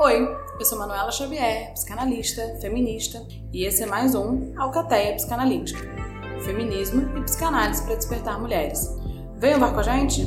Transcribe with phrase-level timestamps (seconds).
[0.00, 3.18] Oi, eu sou Manuela Xavier, psicanalista, feminista,
[3.52, 5.80] e esse é mais um Alcateia Psicanalítica.
[6.44, 8.96] Feminismo e psicanálise para despertar mulheres.
[9.38, 10.22] Vem ouvir com a gente?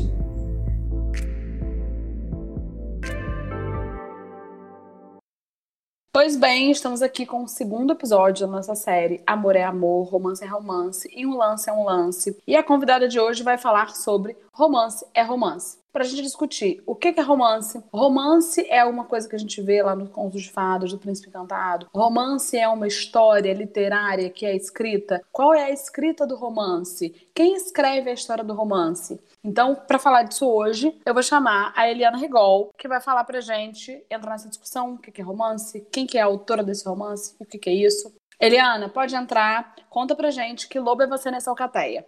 [6.13, 10.43] Pois bem, estamos aqui com o segundo episódio da nossa série Amor é Amor, Romance
[10.43, 12.37] é Romance e Um Lance é um Lance.
[12.45, 16.81] E a convidada de hoje vai falar sobre Romance é Romance para a gente discutir
[16.85, 17.83] o que é romance.
[17.91, 21.29] Romance é uma coisa que a gente vê lá no Contos de Fadas do Príncipe
[21.29, 21.87] Encantado.
[21.93, 25.21] Romance é uma história literária que é escrita.
[25.31, 27.09] Qual é a escrita do romance?
[27.33, 29.19] Quem escreve a história do romance?
[29.43, 33.41] Então, para falar disso hoje, eu vou chamar a Eliana Rigol, que vai falar pra
[33.41, 37.35] gente, entrar nessa discussão, o que é romance, quem que é a autora desse romance,
[37.39, 38.13] o que é isso.
[38.39, 42.05] Eliana, pode entrar, conta pra gente que lobo é você nessa alcateia.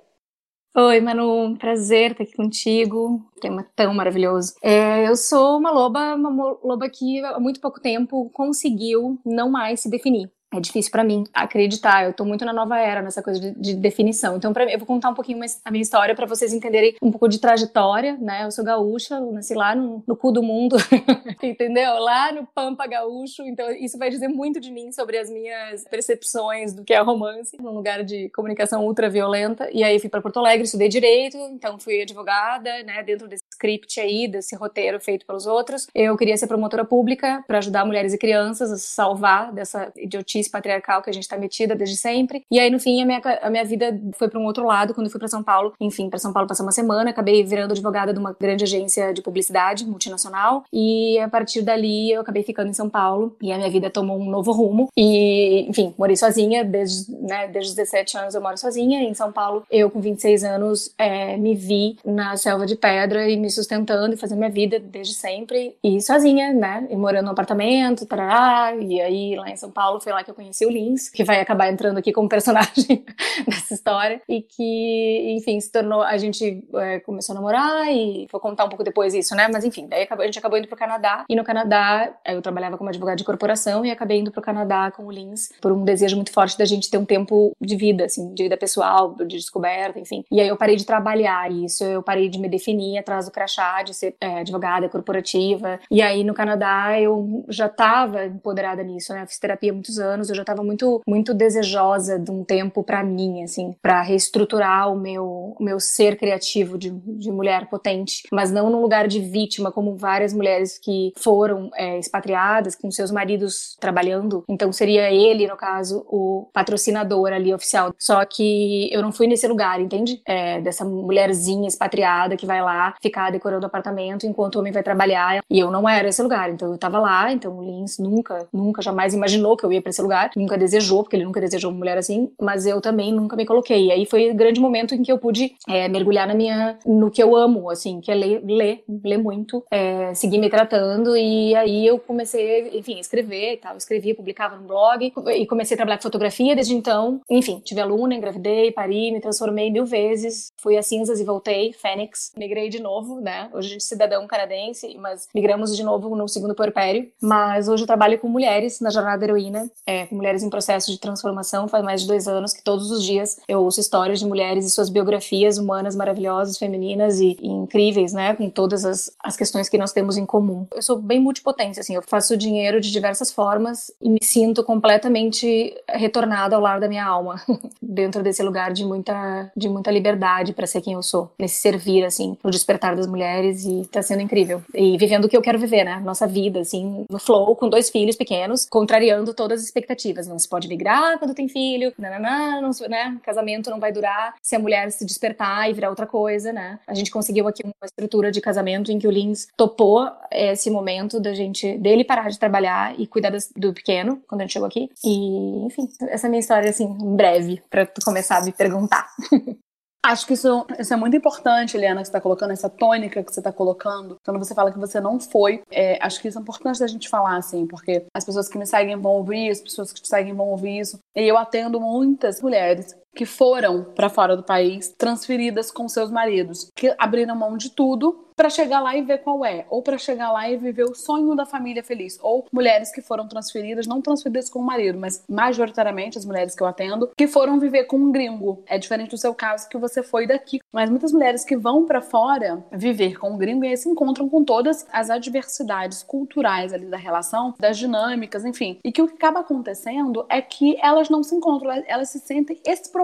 [0.75, 3.23] Oi, Manu, prazer estar aqui contigo.
[3.39, 4.55] Tema tão maravilhoso.
[4.59, 9.81] É, eu sou uma loba, uma loba que há muito pouco tempo conseguiu não mais
[9.81, 12.05] se definir é difícil para mim acreditar.
[12.05, 14.37] Eu tô muito na nova era, nessa coisa de, de definição.
[14.37, 17.27] Então, pra, eu vou contar um pouquinho a minha história para vocês entenderem um pouco
[17.27, 18.45] de trajetória, né?
[18.45, 20.77] Eu sou gaúcha, nasci lá no, no cu do mundo,
[21.41, 21.99] entendeu?
[21.99, 23.43] Lá no Pampa Gaúcho.
[23.43, 27.57] Então, isso vai dizer muito de mim sobre as minhas percepções do que é romance,
[27.59, 29.69] num lugar de comunicação ultra violenta.
[29.71, 33.03] E aí, fui para Porto Alegre, estudei direito, então fui advogada, né?
[33.03, 35.87] Dentro desse script aí, desse roteiro feito pelos outros.
[35.95, 41.01] Eu queria ser promotora pública para ajudar mulheres e crianças a salvar dessa idiotice patriarcal
[41.01, 42.43] que a gente está metida desde sempre.
[42.51, 45.07] E aí, no fim, a minha, a minha vida foi para um outro lado quando
[45.07, 45.73] eu fui para São Paulo.
[45.79, 49.21] Enfim, para São Paulo passar uma semana, acabei virando advogada de uma grande agência de
[49.21, 50.65] publicidade multinacional.
[50.71, 54.19] E a partir dali, eu acabei ficando em São Paulo e a minha vida tomou
[54.19, 54.89] um novo rumo.
[54.97, 59.01] E, enfim, morei sozinha desde, né, desde os 17 anos eu moro sozinha.
[59.01, 63.37] Em São Paulo, eu com 26 anos é, me vi na selva de pedra e
[63.37, 65.75] me sustentando e fazendo minha vida desde sempre.
[65.83, 66.87] E sozinha, né?
[66.89, 68.75] E morando no apartamento, tarará.
[68.75, 71.39] E aí, lá em São Paulo, foi lá que eu conheci o Lins, que vai
[71.39, 73.05] acabar entrando aqui como personagem
[73.47, 76.01] nessa história, e que, enfim, se tornou.
[76.01, 79.47] A gente é, começou a namorar e vou contar um pouco depois isso, né?
[79.51, 82.89] Mas enfim, daí a gente acabou indo pro Canadá, e no Canadá eu trabalhava como
[82.89, 86.31] advogada de corporação e acabei indo pro Canadá com o Lins por um desejo muito
[86.31, 90.23] forte da gente ter um tempo de vida, assim, de vida pessoal, de descoberta, enfim.
[90.31, 93.83] E aí eu parei de trabalhar isso, eu parei de me definir atrás do crachá,
[93.83, 95.79] de ser é, advogada corporativa.
[95.91, 99.23] E aí no Canadá eu já estava empoderada nisso, né?
[99.23, 102.83] Eu fiz terapia há muitos anos eu já estava muito, muito desejosa de um tempo
[102.83, 108.23] para mim, assim, para reestruturar o meu, o meu ser criativo de, de mulher potente,
[108.31, 113.11] mas não num lugar de vítima, como várias mulheres que foram é, expatriadas com seus
[113.11, 114.43] maridos trabalhando.
[114.49, 117.93] Então seria ele, no caso, o patrocinador ali oficial.
[117.97, 120.21] Só que eu não fui nesse lugar, entende?
[120.25, 124.83] É, dessa mulherzinha expatriada que vai lá ficar decorando o apartamento enquanto o homem vai
[124.83, 125.41] trabalhar.
[125.49, 126.49] E eu não era esse lugar.
[126.51, 129.89] Então eu tava lá, então o Lins nunca, nunca jamais imaginou que eu ia para
[129.89, 133.35] esse lugar nunca desejou, porque ele nunca desejou uma mulher assim, mas eu também nunca
[133.35, 133.87] me coloquei.
[133.87, 137.09] E aí foi o grande momento em que eu pude é, mergulhar na minha, no
[137.09, 141.55] que eu amo, assim, que é ler, ler, ler muito, é, seguir me tratando, e
[141.55, 145.77] aí eu comecei, enfim, a escrever e tal, escrevia, publicava no blog, e comecei a
[145.77, 150.77] trabalhar com fotografia desde então, enfim, tive aluna, engravidei, pari, me transformei mil vezes, fui
[150.77, 154.97] a cinzas e voltei, Fênix, migrei de novo, né, hoje a gente é cidadão canadense,
[154.99, 159.23] mas migramos de novo no segundo puerpério, mas hoje eu trabalho com mulheres na jornada
[159.23, 162.91] heroína, é, com mulheres em processo de transformação faz mais de dois anos que todos
[162.91, 167.47] os dias eu ouço histórias de mulheres e suas biografias humanas maravilhosas, femininas e, e
[167.47, 168.35] incríveis, né?
[168.35, 170.65] Com todas as, as questões que nós temos em comum.
[170.73, 175.75] Eu sou bem multipotência, assim, eu faço dinheiro de diversas formas e me sinto completamente
[175.89, 177.41] retornada ao lar da minha alma,
[177.81, 182.03] dentro desse lugar de muita, de muita liberdade para ser quem eu sou, nesse servir,
[182.05, 184.61] assim, no despertar das mulheres e tá sendo incrível.
[184.73, 185.99] E vivendo o que eu quero viver, né?
[186.03, 190.27] Nossa vida, assim, no flow, com dois filhos pequenos, contrariando todas as expectativas.
[190.27, 193.17] Não se pode migrar quando tem filho, nananã, não, né?
[193.23, 196.79] Casamento não vai durar se a mulher se despertar e virar outra coisa, né?
[196.87, 201.19] A gente conseguiu aqui uma estrutura de casamento em que o Lins topou esse momento
[201.19, 204.89] da gente, dele parar de trabalhar e cuidar do pequeno, quando a gente chegou aqui.
[205.03, 209.07] E, enfim, essa é a minha história, assim, breve, pra tu começar a me perguntar.
[210.05, 213.33] Acho que isso, isso é muito importante, Eliana, que você está colocando, essa tônica que
[213.33, 214.17] você está colocando.
[214.25, 217.07] Quando você fala que você não foi, é, acho que isso é importante da gente
[217.07, 220.33] falar, assim, porque as pessoas que me seguem vão ouvir, as pessoas que te seguem
[220.33, 220.99] vão ouvir isso.
[221.15, 226.71] E eu atendo muitas mulheres que foram para fora do país, transferidas com seus maridos,
[226.75, 230.31] que abriram mão de tudo para chegar lá e ver qual é, ou para chegar
[230.31, 234.49] lá e viver o sonho da família feliz, ou mulheres que foram transferidas, não transferidas
[234.49, 238.11] com o marido, mas majoritariamente as mulheres que eu atendo, que foram viver com um
[238.11, 238.63] gringo.
[238.65, 242.01] É diferente do seu caso que você foi daqui, mas muitas mulheres que vão para
[242.01, 246.87] fora viver com um gringo e aí se encontram com todas as adversidades culturais ali
[246.87, 248.79] da relação, das dinâmicas, enfim.
[248.83, 252.59] E que o que acaba acontecendo é que elas não se encontram, elas se sentem
[252.65, 253.02] expropriadas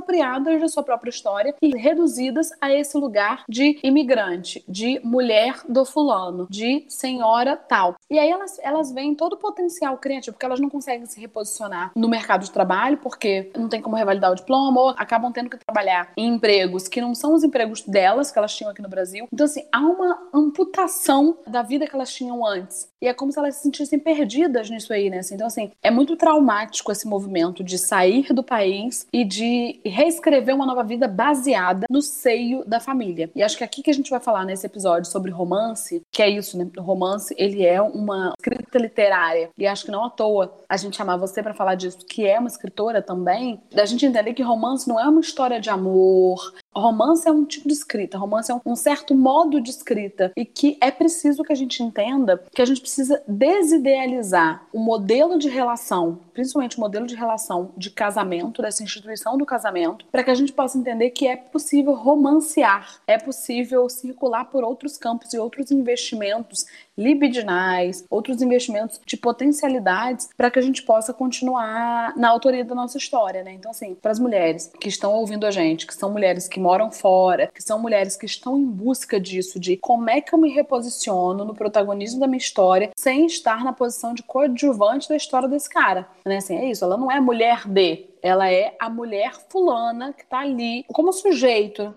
[0.60, 6.48] da sua própria história e reduzidas a esse lugar de imigrante, de mulher do fulano,
[6.50, 7.96] de senhora tal.
[8.10, 11.92] E aí elas, elas veem todo o potencial criativo, porque elas não conseguem se reposicionar
[11.96, 15.58] no mercado de trabalho, porque não tem como revalidar o diploma, ou acabam tendo que
[15.58, 19.28] trabalhar em empregos que não são os empregos delas, que elas tinham aqui no Brasil.
[19.32, 22.90] Então, assim, há uma amputação da vida que elas tinham antes.
[23.02, 25.22] E é como se elas se sentissem perdidas nisso aí, né?
[25.32, 30.66] Então, assim, é muito traumático esse movimento de sair do país e de reescrever uma
[30.66, 33.30] nova vida baseada no seio da família.
[33.36, 36.22] E acho que é aqui que a gente vai falar nesse episódio sobre romance, que
[36.22, 36.68] é isso, né?
[36.78, 39.50] O romance, ele é uma escrita literária.
[39.58, 42.40] E acho que não à toa a gente chamar você para falar disso, que é
[42.40, 47.28] uma escritora também, da gente entender que romance não é uma história de amor, Romance
[47.28, 50.92] é um tipo de escrita, romance é um, certo modo de escrita e que é
[50.92, 56.78] preciso que a gente entenda que a gente precisa desidealizar o modelo de relação, principalmente
[56.78, 60.78] o modelo de relação de casamento, dessa instituição do casamento, para que a gente possa
[60.78, 68.06] entender que é possível romancear, é possível circular por outros campos e outros investimentos libidinais,
[68.10, 73.42] outros investimentos de potencialidades para que a gente possa continuar na autoria da nossa história,
[73.42, 73.54] né?
[73.54, 76.92] Então, assim, para as mulheres que estão ouvindo a gente, que são mulheres que moram
[76.92, 80.50] fora, que são mulheres que estão em busca disso, de como é que eu me
[80.50, 85.70] reposiciono no protagonismo da minha história sem estar na posição de coadjuvante da história desse
[85.70, 86.38] cara, né?
[86.38, 90.40] Assim, é isso, ela não é mulher de, ela é a mulher fulana que tá
[90.40, 91.94] ali como sujeito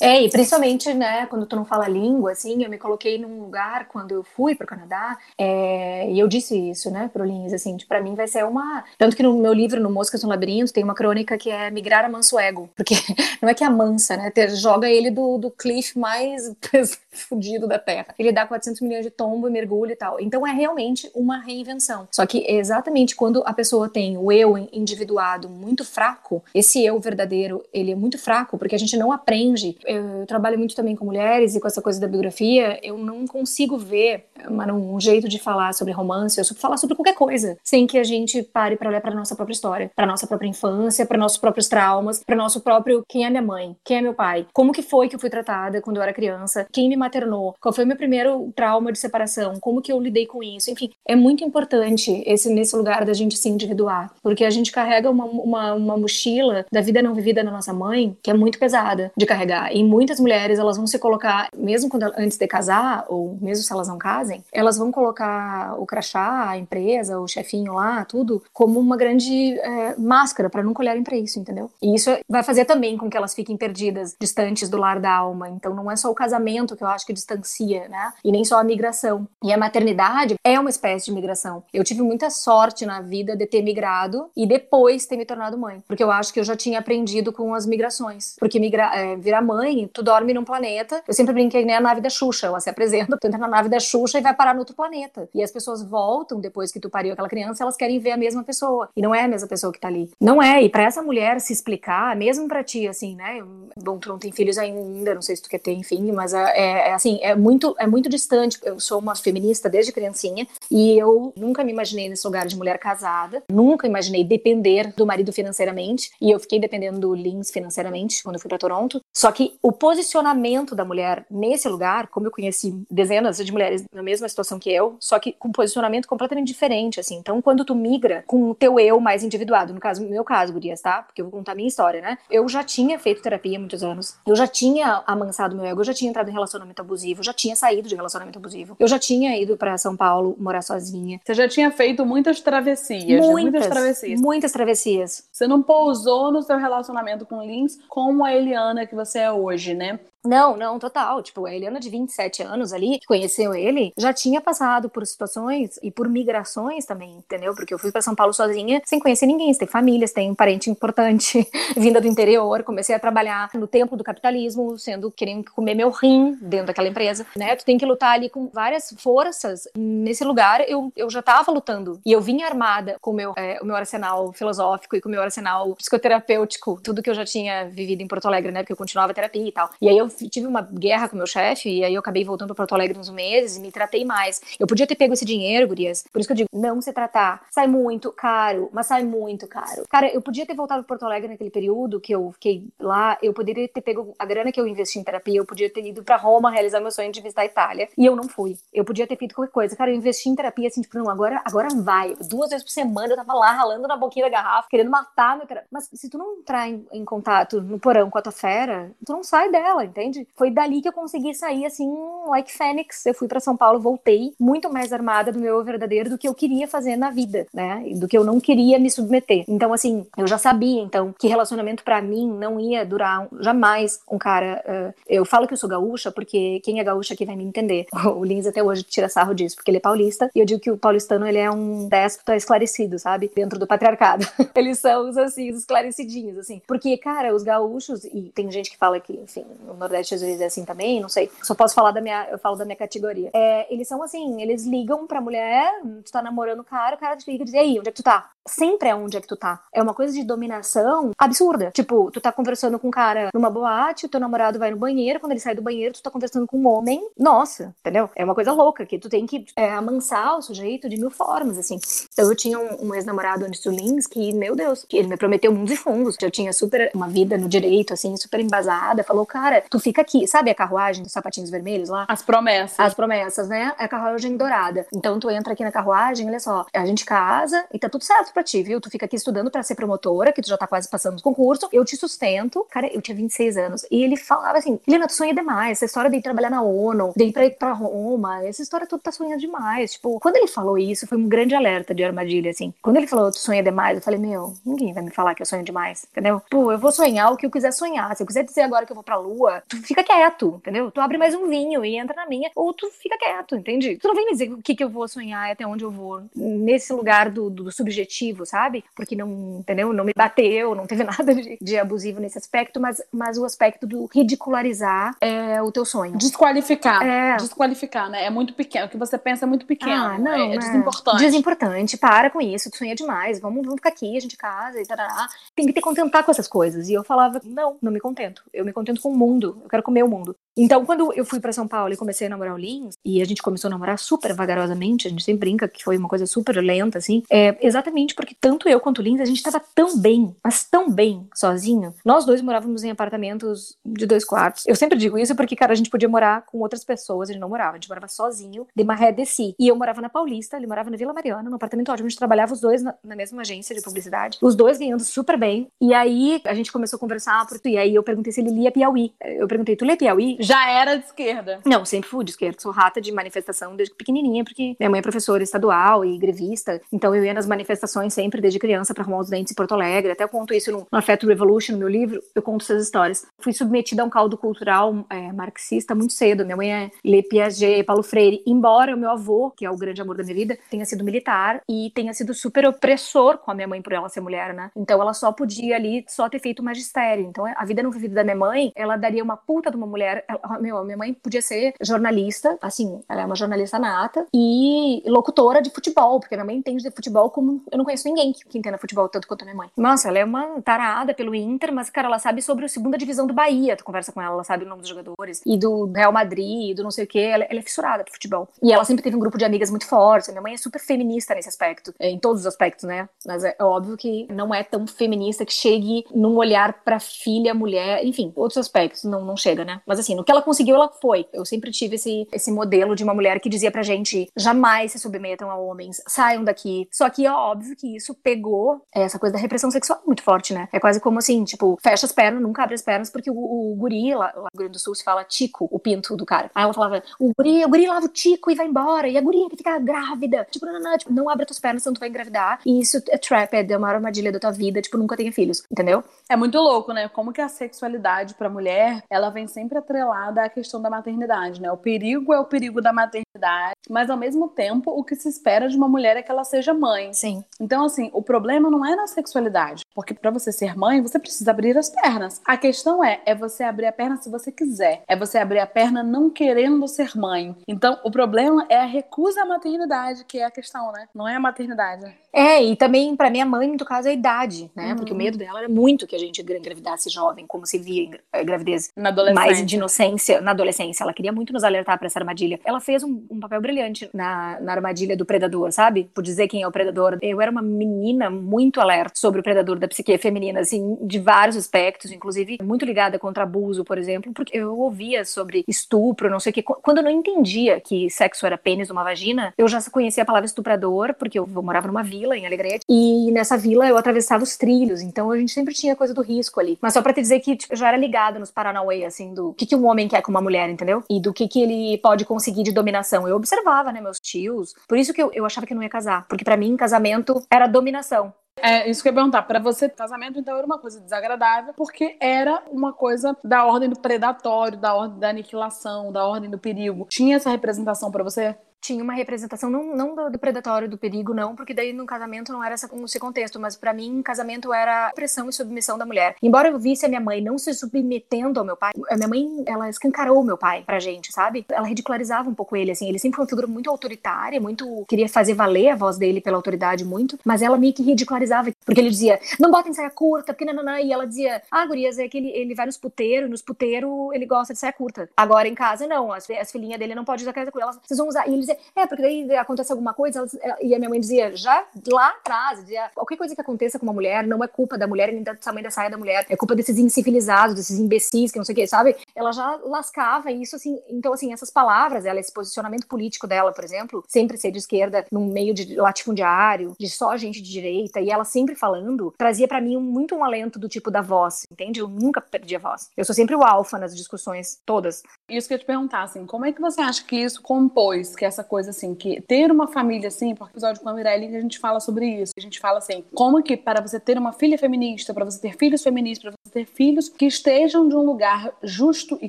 [0.00, 3.86] é, e principalmente, né, quando tu não fala língua, assim, eu me coloquei num lugar
[3.88, 7.76] quando eu fui para o Canadá, é, e eu disse isso, né, pro Lins, assim,
[7.88, 8.84] para mim vai ser uma...
[8.98, 12.04] Tanto que no meu livro, no Moscas no Labirinto, tem uma crônica que é migrar
[12.04, 12.94] a manso ego, porque
[13.40, 16.52] não é que é a mansa, né, joga ele do, do cliff mais
[17.10, 18.08] fudido da Terra.
[18.18, 20.20] Ele dá 400 milhões de tombo e mergulho e tal.
[20.20, 22.08] Então é realmente uma reinvenção.
[22.10, 27.62] Só que exatamente quando a pessoa tem o eu individuado muito fraco, esse eu verdadeiro,
[27.72, 31.54] ele é muito fraco, porque a gente não aprende eu trabalho muito também com mulheres
[31.54, 35.92] e com essa coisa da biografia, eu não consigo ver um jeito de falar sobre
[35.92, 39.34] romance, ou falar sobre qualquer coisa, sem que a gente pare para olhar para nossa
[39.34, 43.30] própria história, para nossa própria infância, para nossos próprios traumas, para nosso próprio quem é
[43.30, 46.02] minha mãe, quem é meu pai, como que foi que eu fui tratada quando eu
[46.02, 49.92] era criança, quem me maternou, qual foi o meu primeiro trauma de separação, como que
[49.92, 54.12] eu lidei com isso, enfim, é muito importante esse nesse lugar da gente se individuar,
[54.22, 58.16] porque a gente carrega uma, uma, uma mochila da vida não vivida da nossa mãe
[58.22, 62.04] que é muito pesada de carregar e muitas mulheres elas vão se colocar, mesmo quando,
[62.16, 66.56] antes de casar, ou mesmo se elas não casem, elas vão colocar o crachá, a
[66.56, 71.40] empresa, o chefinho lá, tudo, como uma grande é, máscara para nunca olharem para isso,
[71.40, 71.68] entendeu?
[71.82, 75.48] E isso vai fazer também com que elas fiquem perdidas, distantes do lar da alma.
[75.48, 78.12] Então não é só o casamento que eu acho que distancia, né?
[78.24, 79.26] E nem só a migração.
[79.42, 81.64] E a maternidade é uma espécie de migração.
[81.72, 85.82] Eu tive muita sorte na vida de ter migrado e depois ter me tornado mãe,
[85.88, 88.36] porque eu acho que eu já tinha aprendido com as migrações.
[88.38, 91.02] Porque migra é, virar mãe mãe, tu dorme num planeta.
[91.08, 92.46] Eu sempre brinquei nem a nave da Xuxa.
[92.46, 95.28] Ela se apresenta, tu entra na nave da Xuxa e vai parar no outro planeta.
[95.34, 98.44] E as pessoas voltam depois que tu pariu aquela criança, elas querem ver a mesma
[98.44, 98.88] pessoa.
[98.94, 100.10] E não é a mesma pessoa que tá ali.
[100.20, 100.62] Não é.
[100.62, 103.42] E para essa mulher se explicar, mesmo para ti, assim, né?
[103.82, 106.88] Bom, tu não tem filhos ainda, não sei se tu quer ter, enfim, mas é,
[106.88, 108.58] é, assim, é muito, é muito distante.
[108.62, 112.78] Eu sou uma feminista desde criancinha e eu nunca me imaginei nesse lugar de mulher
[112.78, 116.10] casada, nunca imaginei depender do marido financeiramente.
[116.20, 119.00] E eu fiquei dependendo do Lins financeiramente quando eu fui para Toronto.
[119.12, 124.02] Só que o posicionamento da mulher nesse lugar, como eu conheci dezenas de mulheres na
[124.02, 127.16] mesma situação que eu, só que com posicionamento completamente diferente, assim.
[127.16, 130.52] Então, quando tu migra com o teu eu mais individuado, no caso, no meu caso,
[130.52, 131.02] Gurias, tá?
[131.02, 132.18] Porque eu vou contar a minha história, né?
[132.30, 135.84] Eu já tinha feito terapia há muitos anos, eu já tinha amansado meu ego, eu
[135.84, 138.98] já tinha entrado em relacionamento abusivo, eu já tinha saído de relacionamento abusivo, eu já
[138.98, 141.20] tinha ido para São Paulo morar sozinha.
[141.24, 144.20] Você já tinha feito muitas travessias, muitas, muitas travessias.
[144.20, 145.28] Muitas travessias.
[145.32, 149.43] Você não pousou no seu relacionamento com Lins como a Eliana que você é hoje
[149.44, 149.98] hoje, né?
[150.24, 151.22] Não, não, total.
[151.22, 155.78] Tipo, a Eliana de 27 anos ali, que conheceu ele, já tinha passado por situações
[155.82, 157.54] e por migrações também, entendeu?
[157.54, 159.52] Porque eu fui para São Paulo sozinha, sem conhecer ninguém.
[159.66, 162.62] Famílias, tem um parente importante, vinda do interior.
[162.62, 167.26] Comecei a trabalhar no templo do capitalismo, sendo querendo comer meu rim dentro daquela empresa,
[167.36, 167.54] né?
[167.56, 169.68] Tu tem que lutar ali com várias forças.
[169.76, 172.00] Nesse lugar, eu, eu já tava lutando.
[172.04, 175.22] E eu vinha armada com meu, é, o meu arsenal filosófico e com o meu
[175.22, 178.60] arsenal psicoterapêutico, tudo que eu já tinha vivido em Porto Alegre, né?
[178.60, 179.70] Porque eu continuava terapia e tal.
[179.80, 182.64] E aí eu tive uma guerra com meu chefe, e aí eu acabei voltando para
[182.64, 184.40] Porto Alegre uns meses e me tratei mais.
[184.58, 186.04] Eu podia ter pego esse dinheiro, gurias.
[186.12, 187.46] Por isso que eu digo, não se tratar.
[187.50, 189.84] Sai muito caro, mas sai muito caro.
[189.88, 193.32] Cara, eu podia ter voltado para Porto Alegre naquele período que eu fiquei lá, eu
[193.32, 196.16] poderia ter pego a grana que eu investi em terapia, eu podia ter ido para
[196.16, 197.88] Roma realizar meu sonho de visitar a Itália.
[197.96, 198.56] E eu não fui.
[198.72, 199.76] Eu podia ter feito qualquer coisa.
[199.76, 202.14] Cara, eu investi em terapia assim, tipo, não, agora, agora vai.
[202.28, 205.46] Duas vezes por semana eu tava lá ralando na boquinha da garrafa, querendo matar meu
[205.46, 205.68] terapia.
[205.70, 209.12] Mas se tu não entrar em, em contato no porão com a tua fera, tu
[209.12, 210.03] não sai dela, entende?
[210.36, 211.90] Foi dali que eu consegui sair assim,
[212.28, 213.06] like Fênix.
[213.06, 216.34] Eu fui para São Paulo, voltei muito mais armada do meu verdadeiro do que eu
[216.34, 217.82] queria fazer na vida, né?
[217.96, 219.44] Do que eu não queria me submeter.
[219.48, 224.18] Então, assim, eu já sabia, então, que relacionamento para mim não ia durar jamais um
[224.18, 224.62] cara.
[224.66, 227.86] Uh, eu falo que eu sou gaúcha porque quem é gaúcha aqui vai me entender.
[228.14, 230.70] O Lins até hoje tira sarro disso, porque ele é paulista e eu digo que
[230.70, 233.30] o paulistano ele é um déspota esclarecido, sabe?
[233.34, 234.26] Dentro do patriarcado.
[234.54, 236.60] Eles são assim, os esclarecidinhos, assim.
[236.66, 240.40] Porque, cara, os gaúchos, e tem gente que fala que, enfim, no Nordeste às vezes
[240.40, 241.30] é assim também, não sei.
[241.42, 243.30] Só posso falar da minha, eu falo da minha categoria.
[243.32, 245.70] É, eles são assim, eles ligam pra mulher,
[246.04, 247.92] tu tá namorando o cara, o cara te liga e diz, e aí, onde é
[247.92, 248.30] que tu tá?
[248.46, 249.62] Sempre é onde é que tu tá.
[249.72, 251.70] É uma coisa de dominação absurda.
[251.70, 255.18] Tipo, tu tá conversando com um cara numa boate, o teu namorado vai no banheiro,
[255.18, 257.08] quando ele sai do banheiro, tu tá conversando com um homem.
[257.18, 258.10] Nossa, entendeu?
[258.14, 261.58] É uma coisa louca, que tu tem que é, amansar o sujeito de mil formas,
[261.58, 261.78] assim.
[262.12, 265.52] Então eu tinha um, um ex-namorado antes do Lins que, meu Deus, ele me prometeu
[265.52, 266.16] mundos e fundos.
[266.20, 269.02] Eu tinha super uma vida no direito, assim, super embasada.
[269.02, 270.26] Falou, cara, tu fica aqui.
[270.26, 272.04] Sabe a carruagem dos sapatinhos vermelhos lá?
[272.08, 272.78] As promessas.
[272.78, 273.72] As promessas, né?
[273.78, 274.86] É a carruagem dourada.
[274.92, 278.33] Então tu entra aqui na carruagem, olha só, a gente casa e tá tudo certo
[278.34, 278.80] pra ti, viu?
[278.80, 281.68] Tu fica aqui estudando pra ser promotora, que tu já tá quase passando no concurso.
[281.72, 282.66] Eu te sustento.
[282.70, 283.86] Cara, eu tinha 26 anos.
[283.90, 285.78] E ele falava assim, Helena, tu sonha demais.
[285.78, 288.86] Essa história de ir trabalhar na ONU, de ir pra, ir pra Roma, essa história
[288.86, 289.92] tudo tá sonhando demais.
[289.92, 292.74] Tipo, quando ele falou isso, foi um grande alerta de armadilha, assim.
[292.82, 295.46] Quando ele falou, tu sonha demais, eu falei, meu, ninguém vai me falar que eu
[295.46, 296.42] sonho demais, entendeu?
[296.50, 298.14] Pô, eu vou sonhar o que eu quiser sonhar.
[298.16, 300.90] Se eu quiser dizer agora que eu vou pra lua, tu fica quieto, entendeu?
[300.90, 303.96] Tu abre mais um vinho e entra na minha, ou tu fica quieto, entende?
[303.96, 305.90] Tu não vem me dizer o que, que eu vou sonhar e até onde eu
[305.90, 306.22] vou.
[306.34, 308.84] Nesse lugar do, do subjetivo, sabe?
[308.94, 309.92] Porque não, entendeu?
[309.92, 313.86] Não me bateu, não teve nada de, de abusivo nesse aspecto, mas, mas o aspecto
[313.86, 316.16] do ridicularizar é o teu sonho.
[316.16, 317.04] Desqualificar.
[317.04, 317.36] É.
[317.36, 318.24] Desqualificar, né?
[318.24, 318.86] É muito pequeno.
[318.86, 319.92] O que você pensa é muito pequeno.
[319.92, 321.18] Ah, não, é, é desimportante.
[321.18, 321.96] Desimportante.
[321.96, 322.70] Para com isso.
[322.70, 323.40] Tu sonha demais.
[323.40, 325.28] Vamos, vamos ficar aqui, a gente casa e tarará.
[325.54, 326.88] Tem que te contentar com essas coisas.
[326.88, 328.42] E eu falava, não, não me contento.
[328.52, 329.60] Eu me contento com o mundo.
[329.62, 330.36] Eu quero comer o mundo.
[330.56, 333.24] Então, quando eu fui para São Paulo e comecei a namorar o Lins, e a
[333.24, 336.56] gente começou a namorar super vagarosamente, a gente sempre brinca que foi uma coisa super
[336.62, 340.34] lenta, assim, é exatamente porque tanto eu quanto o Lins, a gente tava tão bem,
[340.42, 341.92] mas tão bem sozinho.
[342.04, 344.64] Nós dois morávamos em apartamentos de dois quartos.
[344.66, 347.40] Eu sempre digo isso porque, cara, a gente podia morar com outras pessoas, a gente
[347.40, 349.54] não morava, a gente morava sozinho, de Maré de Si.
[349.58, 352.18] E eu morava na Paulista, ele morava na Vila Mariana, num apartamento ótimo, a gente
[352.18, 355.66] trabalhava os dois na, na mesma agência de publicidade, os dois ganhando super bem.
[355.80, 359.12] E aí a gente começou a conversar, e aí eu perguntei se ele lia Piauí.
[359.20, 360.36] Eu perguntei, tu lê Piauí?
[360.44, 361.60] Já era de esquerda.
[361.64, 362.58] Não, sempre fui de esquerda.
[362.60, 366.80] Sou rata de manifestação desde pequenininha, porque minha mãe é professora estadual e grevista.
[366.92, 370.12] Então eu ia nas manifestações sempre desde criança para arrumar os dentes em Porto Alegre.
[370.12, 372.20] Até eu conto isso no, no Afeto Revolution, no meu livro.
[372.34, 373.26] Eu conto essas histórias.
[373.38, 376.44] Fui submetida a um caldo cultural é, marxista muito cedo.
[376.44, 378.42] Minha mãe é Lê Piaget, Paulo Freire.
[378.46, 381.60] Embora o meu avô, que é o grande amor da minha vida, tenha sido militar
[381.68, 384.70] e tenha sido super opressor com a minha mãe por ela ser mulher, né?
[384.76, 387.24] Então ela só podia ali só ter feito magistério.
[387.24, 390.24] Então a vida não vivida da minha mãe, ela daria uma puta de uma mulher.
[390.60, 395.70] Meu, minha mãe podia ser jornalista, assim, ela é uma jornalista nata e locutora de
[395.70, 398.78] futebol, porque minha mãe entende de futebol como eu não conheço ninguém que, que entenda
[398.78, 399.70] futebol tanto quanto a minha mãe.
[399.76, 403.26] Nossa, ela é uma tarada pelo Inter, mas, cara, ela sabe sobre a segunda divisão
[403.26, 403.76] do Bahia.
[403.76, 406.74] Tu conversa com ela, ela sabe o nome dos jogadores e do Real Madrid, e
[406.74, 407.18] do não sei o que.
[407.18, 408.48] Ela, ela, é fissurada por futebol.
[408.62, 410.30] E ela sempre teve um grupo de amigas muito forte.
[410.30, 413.08] Minha mãe é super feminista nesse aspecto, é, em todos os aspectos, né?
[413.26, 418.04] Mas é óbvio que não é tão feminista que chegue num olhar pra filha, mulher,
[418.04, 419.80] enfim, outros aspectos não, não chega, né?
[419.86, 421.26] Mas assim, no que ela conseguiu, ela foi.
[421.32, 424.98] Eu sempre tive esse, esse modelo de uma mulher que dizia pra gente: jamais se
[424.98, 426.88] submetam a homens, saiam daqui.
[426.90, 430.68] Só que é óbvio que isso pegou essa coisa da repressão sexual muito forte, né?
[430.72, 433.74] É quase como assim, tipo, fecha as pernas, nunca abre as pernas, porque o, o
[433.76, 436.50] guri, lá, lá no Grande do Sul, se fala tico, o pinto do cara.
[436.54, 439.20] Aí ela falava: o guri, o guri lava o tico e vai embora, e a
[439.20, 440.46] guria que fica grávida.
[440.50, 442.60] Tipo, não, não, não, tipo, não abre as tuas pernas, senão tu vai engravidar.
[442.64, 446.02] E isso é trap, é uma armadilha da tua vida, tipo, nunca tenha filhos, entendeu?
[446.28, 447.08] É muito louco, né?
[447.08, 451.60] Como que a sexualidade pra mulher, ela vem sempre atrelada atrelada à questão da maternidade,
[451.60, 451.70] né?
[451.70, 455.68] O perigo é o perigo da maternidade, mas ao mesmo tempo o que se espera
[455.68, 457.12] de uma mulher é que ela seja mãe.
[457.12, 457.44] Sim.
[457.60, 461.50] Então, assim, o problema não é na sexualidade, porque para você ser mãe, você precisa
[461.50, 462.40] abrir as pernas.
[462.46, 465.66] A questão é, é você abrir a perna se você quiser, é você abrir a
[465.66, 467.56] perna não querendo ser mãe.
[467.66, 471.08] Então, o problema é a recusa à maternidade, que é a questão, né?
[471.14, 472.14] Não é a maternidade.
[472.34, 474.88] É, e também para minha mãe, no caso, é a idade, né?
[474.88, 474.96] Uhum.
[474.96, 478.42] Porque o medo dela era muito que a gente engravidasse jovem, como se via a
[478.42, 479.46] gravidez na adolescência.
[479.46, 481.04] mais de inocência na adolescência.
[481.04, 482.58] Ela queria muito nos alertar para essa armadilha.
[482.64, 486.10] Ela fez um, um papel brilhante na, na armadilha do predador, sabe?
[486.12, 487.18] Por dizer quem é o predador.
[487.22, 491.56] Eu era uma menina muito alerta sobre o predador da psique feminina, assim, de vários
[491.56, 496.50] aspectos, inclusive muito ligada contra abuso, por exemplo, porque eu ouvia sobre estupro, não sei
[496.50, 496.62] o que.
[496.62, 500.46] Quando eu não entendia que sexo era pênis uma vagina, eu já conhecia a palavra
[500.46, 505.02] estuprador, porque eu morava numa vila em Alegrete, e nessa vila eu atravessava os trilhos,
[505.02, 506.78] então a gente sempre tinha coisa do risco ali.
[506.80, 509.52] Mas só pra te dizer que tipo, eu já era ligada nos Paranauê, assim, do
[509.54, 511.02] que, que um homem quer com uma mulher, entendeu?
[511.10, 513.26] E do que, que ele pode conseguir de dominação.
[513.28, 514.74] Eu observava, né, meus tios.
[514.88, 516.26] Por isso que eu, eu achava que não ia casar.
[516.28, 518.32] Porque para mim, casamento era dominação.
[518.56, 519.42] É, isso que eu ia perguntar.
[519.42, 523.98] Pra você, casamento, então, era uma coisa desagradável, porque era uma coisa da ordem do
[523.98, 527.06] predatório, da ordem da aniquilação, da ordem do perigo.
[527.08, 528.56] Tinha essa representação para você?
[528.84, 532.52] Tinha uma representação, não, não do, do, predatório, do perigo, não, porque daí no casamento
[532.52, 536.36] não era esse contexto, mas para mim, casamento era pressão e submissão da mulher.
[536.42, 539.64] Embora eu visse a minha mãe não se submetendo ao meu pai, a minha mãe,
[539.66, 541.64] ela escancarou meu pai pra gente, sabe?
[541.70, 545.30] Ela ridicularizava um pouco ele, assim, ele sempre foi uma figura muito autoritária, muito, queria
[545.30, 549.08] fazer valer a voz dele pela autoridade muito, mas ela meio que ridicularizava, porque ele
[549.08, 552.36] dizia, não bota em saia curta, porque nananã, e ela dizia, ah, gurias, é que
[552.36, 555.30] ele, ele vai nos puteiros, nos puteiros ele gosta de saia curta.
[555.34, 558.18] Agora em casa, não, as, as filhinhas dele não podem usar saia curta, elas, vocês
[558.18, 560.46] vão usar, e ele dizia, é, porque daí acontece alguma coisa,
[560.80, 564.12] e a minha mãe dizia, já lá atrás, dizia, qualquer coisa que aconteça com uma
[564.12, 566.74] mulher não é culpa da mulher nem do tamanho da saia da mulher, é culpa
[566.74, 569.16] desses incivilizados, desses imbecis, que não sei o que, sabe?
[569.34, 573.84] Ela já lascava isso, assim, então, assim, essas palavras, ela, esse posicionamento político dela, por
[573.84, 578.30] exemplo, sempre ser de esquerda, num meio de latifundiário, de só gente de direita, e
[578.30, 582.00] ela sempre falando, trazia para mim muito um alento do tipo da voz, entende?
[582.00, 583.10] Eu nunca perdi a voz.
[583.16, 585.22] Eu sou sempre o alfa nas discussões, todas.
[585.48, 588.44] Isso que eu te perguntar, assim, como é que você acha que isso compôs, que
[588.54, 591.60] essa coisa, assim, que ter uma família, assim, porque o episódio com a Mirelle a
[591.60, 594.78] gente fala sobre isso, a gente fala assim, como que para você ter uma filha
[594.78, 598.72] feminista, para você ter filhos feministas, para você ter filhos que estejam de um lugar
[598.82, 599.48] justo e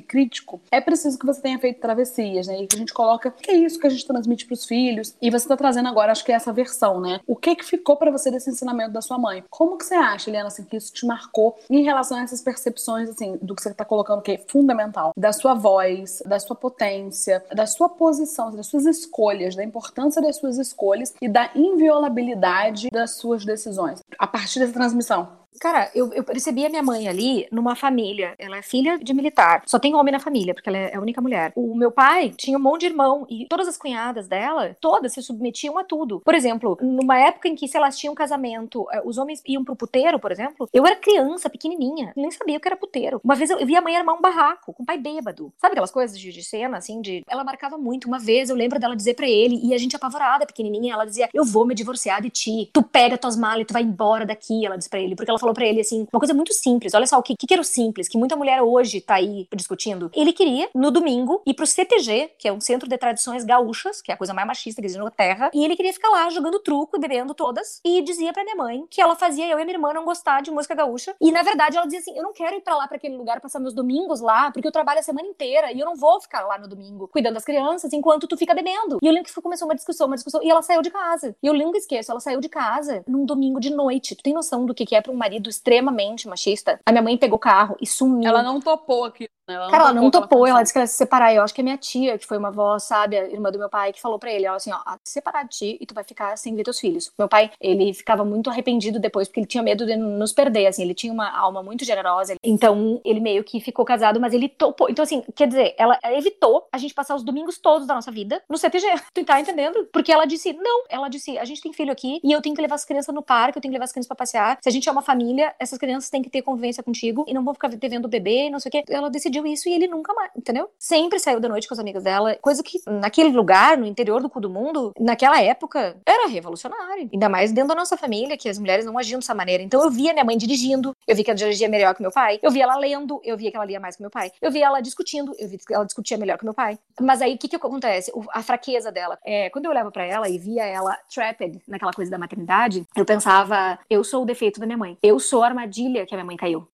[0.00, 2.62] crítico, é preciso que você tenha feito travessias, né?
[2.62, 5.14] E que a gente coloca, que é isso que a gente transmite para os filhos,
[5.20, 7.20] e você tá trazendo agora, acho que é essa versão, né?
[7.26, 9.44] O que que ficou para você desse ensinamento da sua mãe?
[9.50, 13.08] Como que você acha, Eliana, assim, que isso te marcou em relação a essas percepções,
[13.08, 17.44] assim, do que você tá colocando, que é fundamental, da sua voz, da sua potência,
[17.54, 23.16] da sua posição, das suas escolhas, da importância das suas escolhas e da inviolabilidade das
[23.16, 25.46] suas decisões a partir dessa transmissão?
[25.60, 28.34] Cara, eu, eu percebi a minha mãe ali numa família.
[28.38, 29.62] Ela é filha de militar.
[29.66, 31.52] Só tem homem na família, porque ela é a única mulher.
[31.54, 35.22] O meu pai tinha um monte de irmão e todas as cunhadas dela, todas se
[35.22, 36.20] submetiam a tudo.
[36.20, 39.76] Por exemplo, numa época em que, se elas tinham casamento, eh, os homens iam pro
[39.76, 43.20] puteiro, por exemplo, eu era criança, pequenininha, nem sabia o que era puteiro.
[43.24, 45.52] Uma vez eu, eu vi a mãe armar um barraco com o pai bêbado.
[45.56, 47.22] Sabe aquelas coisas de, de cena, assim, de.
[47.28, 48.08] Ela marcava muito.
[48.08, 51.28] Uma vez eu lembro dela dizer para ele, e a gente apavorada, pequenininha, ela dizia:
[51.34, 52.70] Eu vou me divorciar de ti.
[52.72, 54.64] Tu pega tuas malas e tu vai embora daqui.
[54.64, 56.94] Ela disse pra ele, porque ela falou para ele assim, uma coisa muito simples.
[56.94, 60.10] Olha só o que, que era o simples, que muita mulher hoje tá aí discutindo.
[60.14, 64.10] Ele queria, no domingo, ir pro CTG, que é um centro de tradições gaúchas, que
[64.10, 66.58] é a coisa mais machista que existe na Terra, e ele queria ficar lá jogando
[66.60, 69.76] truco e bebendo todas, e dizia pra minha mãe que ela fazia eu e minha
[69.76, 71.14] irmã não gostar de música gaúcha.
[71.20, 73.40] E na verdade ela dizia assim: eu não quero ir para lá para aquele lugar
[73.40, 76.42] passar meus domingos lá, porque eu trabalho a semana inteira e eu não vou ficar
[76.42, 78.75] lá no domingo cuidando das crianças enquanto tu fica bebendo.
[79.02, 81.36] E eu lembro que começou uma discussão, uma discussão, e ela saiu de casa.
[81.42, 84.14] E eu nunca esqueço, ela saiu de casa num domingo de noite.
[84.14, 86.80] Tu tem noção do que é para um marido extremamente machista?
[86.84, 88.28] A minha mãe pegou o carro e sumiu.
[88.28, 89.28] Ela não topou aqui.
[89.46, 89.54] Né?
[89.54, 91.34] Ela Cara, ela não topou, ela disse que ela ia se separar.
[91.34, 93.92] Eu acho que é minha tia, que foi uma avó sábia, irmã do meu pai,
[93.92, 96.36] que falou para ele, ela assim, ó, se separar de ti e tu vai ficar
[96.36, 97.12] sem ver teus filhos.
[97.18, 100.82] Meu pai, ele ficava muito arrependido depois, porque ele tinha medo de nos perder, assim,
[100.82, 102.34] ele tinha uma alma muito generosa.
[102.42, 104.90] Então, ele meio que ficou casado, mas ele topou.
[104.90, 108.42] Então, assim, quer dizer, ela evitou a gente passar os domingos todos da nossa vida
[108.48, 108.86] no CTG.
[109.14, 109.88] Tu tá entendendo?
[109.92, 112.60] Porque ela disse, não, ela disse, a gente tem filho aqui e eu tenho que
[112.60, 114.58] levar as crianças no parque, eu tenho que levar as crianças pra passear.
[114.60, 117.44] Se a gente é uma família, essas crianças têm que ter convivência contigo e não
[117.44, 118.84] vão ficar devendo o bebê, não sei o quê.
[118.88, 120.70] Ela decidiu isso e ele nunca mais, entendeu?
[120.78, 124.30] Sempre saiu da noite com as amigas dela, coisa que naquele lugar, no interior do
[124.30, 127.08] cu do mundo, naquela época, era revolucionário.
[127.12, 129.62] Ainda mais dentro da nossa família, que as mulheres não agiam dessa maneira.
[129.62, 132.38] Então eu via minha mãe dirigindo, eu vi que ela dirigia melhor que meu pai,
[132.42, 134.66] eu via ela lendo, eu via que ela lia mais que meu pai, eu via
[134.66, 136.78] ela discutindo, eu vi que ela discutia melhor que meu pai.
[137.00, 138.12] Mas aí o que que acontece?
[138.30, 139.18] A fraqueza dela.
[139.24, 143.04] É, quando eu olhava para ela e via ela trapped naquela coisa da maternidade, eu
[143.04, 144.96] pensava, eu sou o defeito da minha mãe.
[145.02, 146.68] Eu sou a armadilha que a minha mãe caiu.